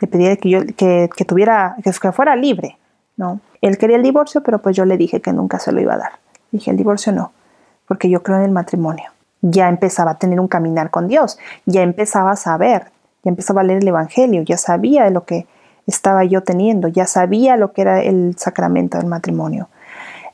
Le 0.00 0.08
pedía 0.08 0.36
que 0.36 0.50
yo, 0.50 0.60
que, 0.76 1.08
tuviera, 1.26 1.76
que 1.82 2.12
fuera 2.12 2.36
libre, 2.36 2.76
¿no? 3.16 3.40
Él 3.60 3.78
quería 3.78 3.96
el 3.96 4.02
divorcio, 4.02 4.42
pero 4.42 4.60
pues 4.60 4.76
yo 4.76 4.84
le 4.84 4.96
dije 4.96 5.20
que 5.20 5.32
nunca 5.32 5.58
se 5.58 5.72
lo 5.72 5.80
iba 5.80 5.94
a 5.94 5.98
dar. 5.98 6.12
Dije, 6.50 6.70
el 6.70 6.76
divorcio 6.76 7.12
no, 7.12 7.32
porque 7.86 8.10
yo 8.10 8.22
creo 8.22 8.38
en 8.38 8.44
el 8.44 8.50
matrimonio. 8.50 9.10
Ya 9.40 9.68
empezaba 9.68 10.12
a 10.12 10.18
tener 10.18 10.40
un 10.40 10.48
caminar 10.48 10.90
con 10.90 11.08
Dios, 11.08 11.38
ya 11.66 11.82
empezaba 11.82 12.32
a 12.32 12.36
saber, 12.36 12.86
ya 13.24 13.30
empezaba 13.30 13.62
a 13.62 13.64
leer 13.64 13.82
el 13.82 13.88
Evangelio, 13.88 14.42
ya 14.42 14.56
sabía 14.56 15.08
lo 15.10 15.24
que 15.24 15.46
estaba 15.86 16.24
yo 16.24 16.42
teniendo, 16.42 16.88
ya 16.88 17.06
sabía 17.06 17.56
lo 17.56 17.72
que 17.72 17.82
era 17.82 18.02
el 18.02 18.36
sacramento 18.38 18.98
del 18.98 19.06
matrimonio. 19.06 19.68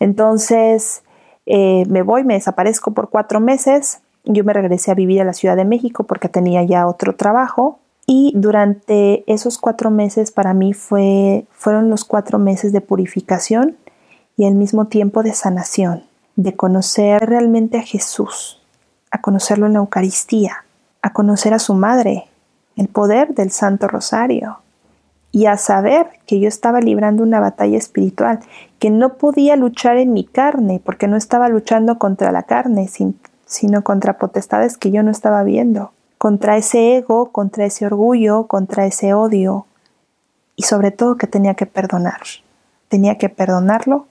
Entonces, 0.00 1.02
eh, 1.46 1.84
me 1.88 2.02
voy, 2.02 2.24
me 2.24 2.34
desaparezco 2.34 2.92
por 2.92 3.08
cuatro 3.08 3.40
meses, 3.40 4.00
yo 4.24 4.44
me 4.44 4.52
regresé 4.52 4.90
a 4.90 4.94
vivir 4.94 5.22
a 5.22 5.24
la 5.24 5.32
Ciudad 5.32 5.56
de 5.56 5.64
México 5.64 6.04
porque 6.04 6.28
tenía 6.28 6.62
ya 6.62 6.86
otro 6.86 7.14
trabajo 7.14 7.78
y 8.10 8.32
durante 8.34 9.22
esos 9.30 9.58
cuatro 9.58 9.90
meses 9.90 10.30
para 10.30 10.54
mí 10.54 10.72
fue, 10.72 11.44
fueron 11.52 11.90
los 11.90 12.06
cuatro 12.06 12.38
meses 12.38 12.72
de 12.72 12.80
purificación 12.80 13.76
y 14.34 14.46
al 14.46 14.54
mismo 14.54 14.86
tiempo 14.86 15.22
de 15.22 15.34
sanación, 15.34 16.04
de 16.34 16.56
conocer 16.56 17.20
realmente 17.28 17.76
a 17.76 17.82
Jesús, 17.82 18.62
a 19.10 19.20
conocerlo 19.20 19.66
en 19.66 19.74
la 19.74 19.80
Eucaristía, 19.80 20.64
a 21.02 21.12
conocer 21.12 21.52
a 21.52 21.58
su 21.58 21.74
madre, 21.74 22.24
el 22.76 22.88
poder 22.88 23.34
del 23.34 23.50
Santo 23.50 23.88
Rosario 23.88 24.60
y 25.30 25.44
a 25.44 25.58
saber 25.58 26.06
que 26.24 26.40
yo 26.40 26.48
estaba 26.48 26.80
librando 26.80 27.22
una 27.22 27.40
batalla 27.40 27.76
espiritual, 27.76 28.40
que 28.78 28.88
no 28.88 29.18
podía 29.18 29.54
luchar 29.56 29.98
en 29.98 30.14
mi 30.14 30.24
carne, 30.24 30.80
porque 30.82 31.08
no 31.08 31.18
estaba 31.18 31.50
luchando 31.50 31.98
contra 31.98 32.32
la 32.32 32.44
carne, 32.44 32.88
sino 33.44 33.84
contra 33.84 34.16
potestades 34.16 34.78
que 34.78 34.90
yo 34.90 35.02
no 35.02 35.10
estaba 35.10 35.42
viendo 35.42 35.92
contra 36.18 36.56
ese 36.56 36.96
ego, 36.96 37.30
contra 37.30 37.64
ese 37.64 37.86
orgullo, 37.86 38.46
contra 38.46 38.86
ese 38.86 39.14
odio 39.14 39.66
y 40.56 40.64
sobre 40.64 40.90
todo 40.90 41.16
que 41.16 41.28
tenía 41.28 41.54
que 41.54 41.66
perdonar. 41.66 42.20
Tenía 42.88 43.16
que 43.16 43.28
perdonarlo 43.28 44.06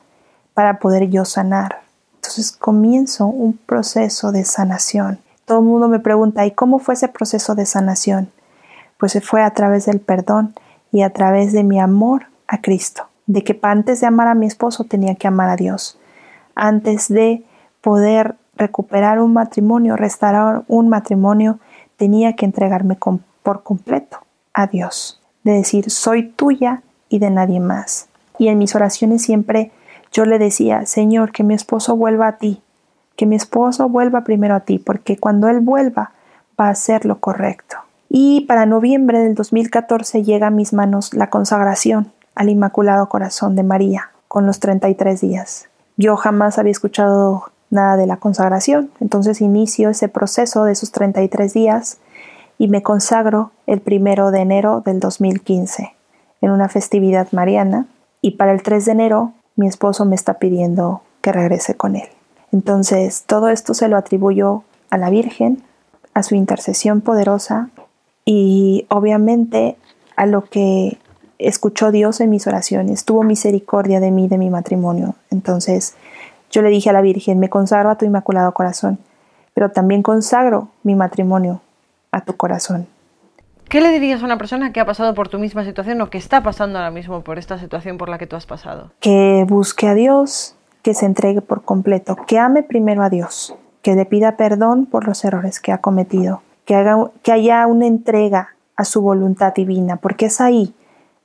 para 0.53 0.79
poder 0.79 1.09
yo 1.09 1.25
sanar. 1.25 1.81
Entonces 2.15 2.51
comienzo 2.51 3.27
un 3.27 3.53
proceso 3.57 4.31
de 4.31 4.45
sanación. 4.45 5.19
Todo 5.45 5.59
el 5.59 5.65
mundo 5.65 5.87
me 5.87 5.99
pregunta, 5.99 6.45
¿y 6.45 6.51
cómo 6.51 6.79
fue 6.79 6.93
ese 6.93 7.09
proceso 7.09 7.55
de 7.55 7.65
sanación? 7.65 8.31
Pues 8.97 9.11
se 9.11 9.21
fue 9.21 9.43
a 9.43 9.51
través 9.51 9.85
del 9.85 9.99
perdón 9.99 10.55
y 10.91 11.01
a 11.01 11.11
través 11.11 11.53
de 11.53 11.63
mi 11.63 11.79
amor 11.79 12.27
a 12.47 12.61
Cristo. 12.61 13.07
De 13.25 13.43
que 13.43 13.59
antes 13.61 14.01
de 14.01 14.07
amar 14.07 14.27
a 14.27 14.35
mi 14.35 14.45
esposo 14.45 14.85
tenía 14.85 15.15
que 15.15 15.27
amar 15.27 15.49
a 15.49 15.57
Dios. 15.57 15.99
Antes 16.55 17.09
de 17.09 17.43
poder 17.81 18.35
recuperar 18.55 19.19
un 19.19 19.33
matrimonio, 19.33 19.95
restaurar 19.95 20.63
un 20.67 20.89
matrimonio, 20.89 21.59
tenía 21.97 22.35
que 22.35 22.45
entregarme 22.45 22.97
por 23.43 23.63
completo 23.63 24.19
a 24.53 24.67
Dios, 24.67 25.21
de 25.43 25.53
decir, 25.53 25.89
soy 25.91 26.29
tuya 26.29 26.81
y 27.09 27.19
de 27.19 27.29
nadie 27.29 27.59
más. 27.59 28.07
Y 28.39 28.47
en 28.47 28.57
mis 28.57 28.75
oraciones 28.75 29.23
siempre 29.23 29.71
yo 30.11 30.25
le 30.25 30.39
decía, 30.39 30.85
Señor, 30.85 31.31
que 31.31 31.43
mi 31.43 31.53
esposo 31.53 31.95
vuelva 31.95 32.27
a 32.27 32.37
ti, 32.37 32.61
que 33.15 33.25
mi 33.25 33.35
esposo 33.35 33.89
vuelva 33.89 34.23
primero 34.23 34.55
a 34.55 34.61
ti, 34.61 34.79
porque 34.79 35.17
cuando 35.17 35.49
él 35.49 35.59
vuelva 35.59 36.11
va 36.59 36.69
a 36.69 36.75
ser 36.75 37.05
lo 37.05 37.19
correcto. 37.19 37.77
Y 38.09 38.41
para 38.41 38.65
noviembre 38.65 39.19
del 39.19 39.35
2014 39.35 40.23
llega 40.23 40.47
a 40.47 40.51
mis 40.51 40.73
manos 40.73 41.13
la 41.13 41.29
consagración 41.29 42.11
al 42.35 42.49
Inmaculado 42.49 43.09
Corazón 43.09 43.55
de 43.55 43.63
María, 43.63 44.11
con 44.27 44.45
los 44.45 44.59
33 44.59 45.19
días. 45.21 45.69
Yo 45.97 46.15
jamás 46.15 46.59
había 46.59 46.71
escuchado 46.71 47.51
nada 47.69 47.97
de 47.97 48.07
la 48.07 48.17
consagración. 48.17 48.91
Entonces 48.99 49.41
inicio 49.41 49.89
ese 49.89 50.07
proceso 50.07 50.63
de 50.63 50.73
esos 50.73 50.91
33 50.91 51.53
días 51.53 51.97
y 52.57 52.67
me 52.67 52.83
consagro 52.83 53.51
el 53.65 53.81
primero 53.81 54.31
de 54.31 54.39
enero 54.39 54.81
del 54.81 54.99
2015 54.99 55.93
en 56.41 56.51
una 56.51 56.69
festividad 56.69 57.27
mariana 57.31 57.87
y 58.21 58.31
para 58.31 58.51
el 58.51 58.63
3 58.63 58.85
de 58.85 58.91
enero 58.91 59.33
mi 59.55 59.67
esposo 59.67 60.05
me 60.05 60.15
está 60.15 60.35
pidiendo 60.35 61.01
que 61.21 61.31
regrese 61.31 61.75
con 61.75 61.95
él. 61.95 62.07
Entonces 62.51 63.23
todo 63.25 63.49
esto 63.49 63.73
se 63.73 63.87
lo 63.87 63.97
atribuyo 63.97 64.63
a 64.89 64.97
la 64.97 65.09
Virgen, 65.09 65.63
a 66.13 66.23
su 66.23 66.35
intercesión 66.35 67.01
poderosa 67.01 67.69
y 68.25 68.85
obviamente 68.89 69.77
a 70.15 70.25
lo 70.25 70.45
que 70.45 70.97
escuchó 71.39 71.91
Dios 71.91 72.19
en 72.19 72.29
mis 72.29 72.47
oraciones, 72.47 73.05
tuvo 73.05 73.23
misericordia 73.23 73.99
de 73.99 74.11
mí, 74.11 74.27
de 74.27 74.37
mi 74.37 74.49
matrimonio. 74.49 75.15
Entonces, 75.29 75.95
yo 76.51 76.61
le 76.61 76.69
dije 76.69 76.89
a 76.89 76.93
la 76.93 77.01
Virgen, 77.01 77.39
me 77.39 77.49
consagro 77.49 77.89
a 77.89 77.97
tu 77.97 78.05
inmaculado 78.05 78.53
corazón, 78.53 78.99
pero 79.53 79.71
también 79.71 80.03
consagro 80.03 80.69
mi 80.83 80.95
matrimonio 80.95 81.61
a 82.11 82.21
tu 82.21 82.35
corazón. 82.35 82.87
¿Qué 83.69 83.81
le 83.81 83.89
dirías 83.89 84.21
a 84.21 84.25
una 84.25 84.37
persona 84.37 84.71
que 84.71 84.79
ha 84.79 84.85
pasado 84.85 85.13
por 85.13 85.27
tu 85.27 85.39
misma 85.39 85.65
situación 85.65 85.99
o 85.99 86.09
que 86.09 86.17
está 86.17 86.41
pasando 86.41 86.79
ahora 86.79 86.91
mismo 86.91 87.21
por 87.21 87.37
esta 87.37 87.59
situación 87.59 87.97
por 87.97 88.07
la 88.07 88.17
que 88.17 88.25
tú 88.25 88.37
has 88.37 88.45
pasado? 88.45 88.91
Que 89.01 89.45
busque 89.47 89.87
a 89.87 89.93
Dios, 89.93 90.55
que 90.83 90.93
se 90.93 91.05
entregue 91.05 91.41
por 91.41 91.63
completo, 91.63 92.15
que 92.15 92.39
ame 92.39 92.63
primero 92.63 93.03
a 93.03 93.09
Dios, 93.09 93.55
que 93.81 93.93
le 93.95 94.05
pida 94.05 94.37
perdón 94.37 94.85
por 94.85 95.05
los 95.05 95.25
errores 95.25 95.59
que 95.59 95.73
ha 95.73 95.79
cometido, 95.79 96.41
que, 96.63 96.75
haga, 96.75 97.11
que 97.23 97.33
haya 97.33 97.67
una 97.67 97.87
entrega 97.87 98.55
a 98.77 98.85
su 98.85 99.01
voluntad 99.01 99.53
divina, 99.53 99.97
porque 99.97 100.27
es 100.27 100.39
ahí, 100.39 100.73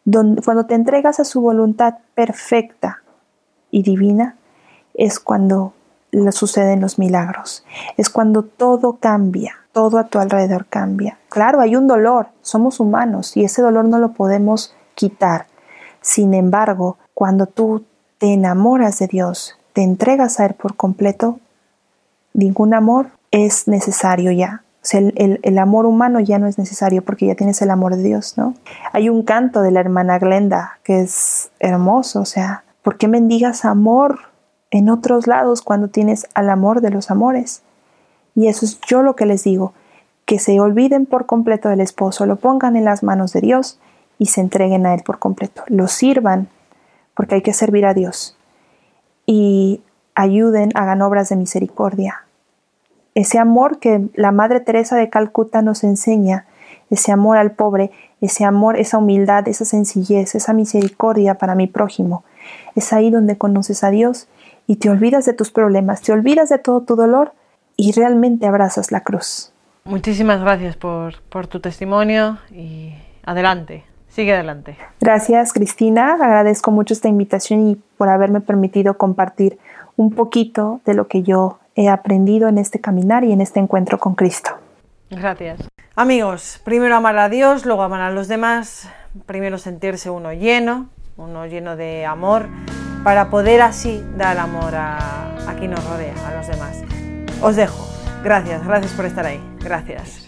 donde, 0.04 0.42
cuando 0.42 0.66
te 0.66 0.74
entregas 0.74 1.20
a 1.20 1.24
su 1.24 1.40
voluntad 1.40 1.98
perfecta 2.16 3.02
y 3.70 3.84
divina, 3.84 4.36
es 4.94 5.18
cuando 5.18 5.72
suceden 6.30 6.80
los 6.80 6.98
milagros, 6.98 7.64
es 7.96 8.10
cuando 8.10 8.42
todo 8.42 8.98
cambia, 9.00 9.56
todo 9.72 9.98
a 9.98 10.08
tu 10.08 10.18
alrededor 10.18 10.66
cambia. 10.66 11.18
Claro, 11.30 11.60
hay 11.60 11.76
un 11.76 11.86
dolor, 11.86 12.28
somos 12.42 12.80
humanos 12.80 13.36
y 13.36 13.44
ese 13.44 13.62
dolor 13.62 13.86
no 13.86 13.98
lo 13.98 14.12
podemos 14.12 14.74
quitar. 14.94 15.46
Sin 16.00 16.34
embargo, 16.34 16.98
cuando 17.14 17.46
tú 17.46 17.84
te 18.18 18.34
enamoras 18.34 18.98
de 18.98 19.06
Dios, 19.06 19.58
te 19.72 19.82
entregas 19.82 20.38
a 20.38 20.46
Él 20.46 20.54
por 20.54 20.76
completo, 20.76 21.38
ningún 22.34 22.74
amor 22.74 23.08
es 23.30 23.66
necesario 23.68 24.32
ya. 24.32 24.62
O 24.82 24.84
sea, 24.84 25.00
el, 25.00 25.38
el, 25.42 25.58
amor 25.58 25.86
humano 25.86 26.18
ya 26.18 26.40
no 26.40 26.48
es 26.48 26.58
necesario 26.58 27.04
porque 27.04 27.26
ya 27.26 27.36
tienes 27.36 27.62
el 27.62 27.70
amor 27.70 27.94
de 27.94 28.02
Dios, 28.02 28.36
¿no? 28.36 28.54
Hay 28.92 29.08
un 29.08 29.22
canto 29.22 29.62
de 29.62 29.70
la 29.70 29.78
hermana 29.78 30.18
Glenda 30.18 30.80
que 30.82 31.02
es 31.02 31.52
hermoso, 31.60 32.20
o 32.20 32.24
sea, 32.24 32.64
¿por 32.82 32.98
qué 32.98 33.06
mendigas 33.06 33.64
amor 33.64 34.31
en 34.72 34.88
otros 34.88 35.26
lados 35.28 35.62
cuando 35.62 35.88
tienes 35.88 36.26
al 36.34 36.50
amor 36.50 36.80
de 36.80 36.90
los 36.90 37.10
amores. 37.10 37.62
Y 38.34 38.48
eso 38.48 38.64
es 38.64 38.80
yo 38.80 39.02
lo 39.02 39.14
que 39.14 39.26
les 39.26 39.44
digo, 39.44 39.74
que 40.24 40.38
se 40.38 40.58
olviden 40.58 41.04
por 41.06 41.26
completo 41.26 41.68
del 41.68 41.80
esposo, 41.80 42.26
lo 42.26 42.36
pongan 42.36 42.74
en 42.74 42.86
las 42.86 43.02
manos 43.02 43.32
de 43.34 43.42
Dios 43.42 43.78
y 44.18 44.26
se 44.26 44.40
entreguen 44.40 44.86
a 44.86 44.94
Él 44.94 45.02
por 45.04 45.18
completo. 45.18 45.62
Lo 45.68 45.88
sirvan, 45.88 46.48
porque 47.14 47.36
hay 47.36 47.42
que 47.42 47.52
servir 47.52 47.84
a 47.84 47.92
Dios. 47.92 48.36
Y 49.26 49.82
ayuden, 50.14 50.70
hagan 50.74 51.02
obras 51.02 51.28
de 51.28 51.36
misericordia. 51.36 52.24
Ese 53.14 53.38
amor 53.38 53.78
que 53.78 54.08
la 54.14 54.32
Madre 54.32 54.60
Teresa 54.60 54.96
de 54.96 55.10
Calcuta 55.10 55.60
nos 55.60 55.84
enseña, 55.84 56.46
ese 56.88 57.12
amor 57.12 57.36
al 57.36 57.52
pobre, 57.52 57.90
ese 58.22 58.46
amor, 58.46 58.78
esa 58.78 58.96
humildad, 58.96 59.46
esa 59.48 59.66
sencillez, 59.66 60.34
esa 60.34 60.54
misericordia 60.54 61.34
para 61.34 61.54
mi 61.54 61.66
prójimo. 61.66 62.24
Es 62.74 62.94
ahí 62.94 63.10
donde 63.10 63.36
conoces 63.36 63.84
a 63.84 63.90
Dios 63.90 64.28
y 64.72 64.76
te 64.76 64.88
olvidas 64.88 65.26
de 65.26 65.34
tus 65.34 65.50
problemas, 65.50 66.00
te 66.00 66.12
olvidas 66.12 66.48
de 66.48 66.56
todo 66.56 66.80
tu 66.80 66.96
dolor 66.96 67.34
y 67.76 67.92
realmente 67.92 68.46
abrazas 68.46 68.90
la 68.90 69.02
cruz. 69.02 69.52
Muchísimas 69.84 70.40
gracias 70.40 70.76
por, 70.76 71.20
por 71.24 71.46
tu 71.46 71.60
testimonio 71.60 72.38
y 72.50 72.94
adelante. 73.22 73.84
Sigue 74.08 74.32
adelante. 74.32 74.78
Gracias, 74.98 75.52
Cristina. 75.52 76.14
Agradezco 76.14 76.70
mucho 76.70 76.94
esta 76.94 77.08
invitación 77.08 77.68
y 77.68 77.76
por 77.98 78.08
haberme 78.08 78.40
permitido 78.40 78.96
compartir 78.96 79.58
un 79.96 80.14
poquito 80.14 80.80
de 80.86 80.94
lo 80.94 81.06
que 81.06 81.22
yo 81.22 81.58
he 81.74 81.90
aprendido 81.90 82.48
en 82.48 82.56
este 82.56 82.80
caminar 82.80 83.24
y 83.24 83.32
en 83.32 83.42
este 83.42 83.60
encuentro 83.60 83.98
con 83.98 84.14
Cristo. 84.14 84.52
Gracias. 85.10 85.68
Amigos, 85.96 86.62
primero 86.64 86.96
amar 86.96 87.18
a 87.18 87.28
Dios, 87.28 87.66
luego 87.66 87.82
amar 87.82 88.00
a 88.00 88.10
los 88.10 88.26
demás, 88.26 88.88
primero 89.26 89.58
sentirse 89.58 90.08
uno 90.08 90.32
lleno, 90.32 90.88
uno 91.18 91.44
lleno 91.44 91.76
de 91.76 92.06
amor, 92.06 92.48
para 93.04 93.30
poder 93.30 93.62
así 93.62 94.04
dar 94.16 94.38
amor 94.38 94.74
a, 94.74 95.54
quien 95.58 95.70
nos 95.72 95.84
rodea, 95.84 96.14
a 96.26 96.36
los 96.36 96.46
demás. 96.46 96.82
Os 97.40 97.56
dejo. 97.56 97.88
Gracias, 98.22 98.64
gracias 98.64 98.92
por 98.92 99.04
estar 99.04 99.26
ahí. 99.26 99.40
Gracias. 99.60 100.21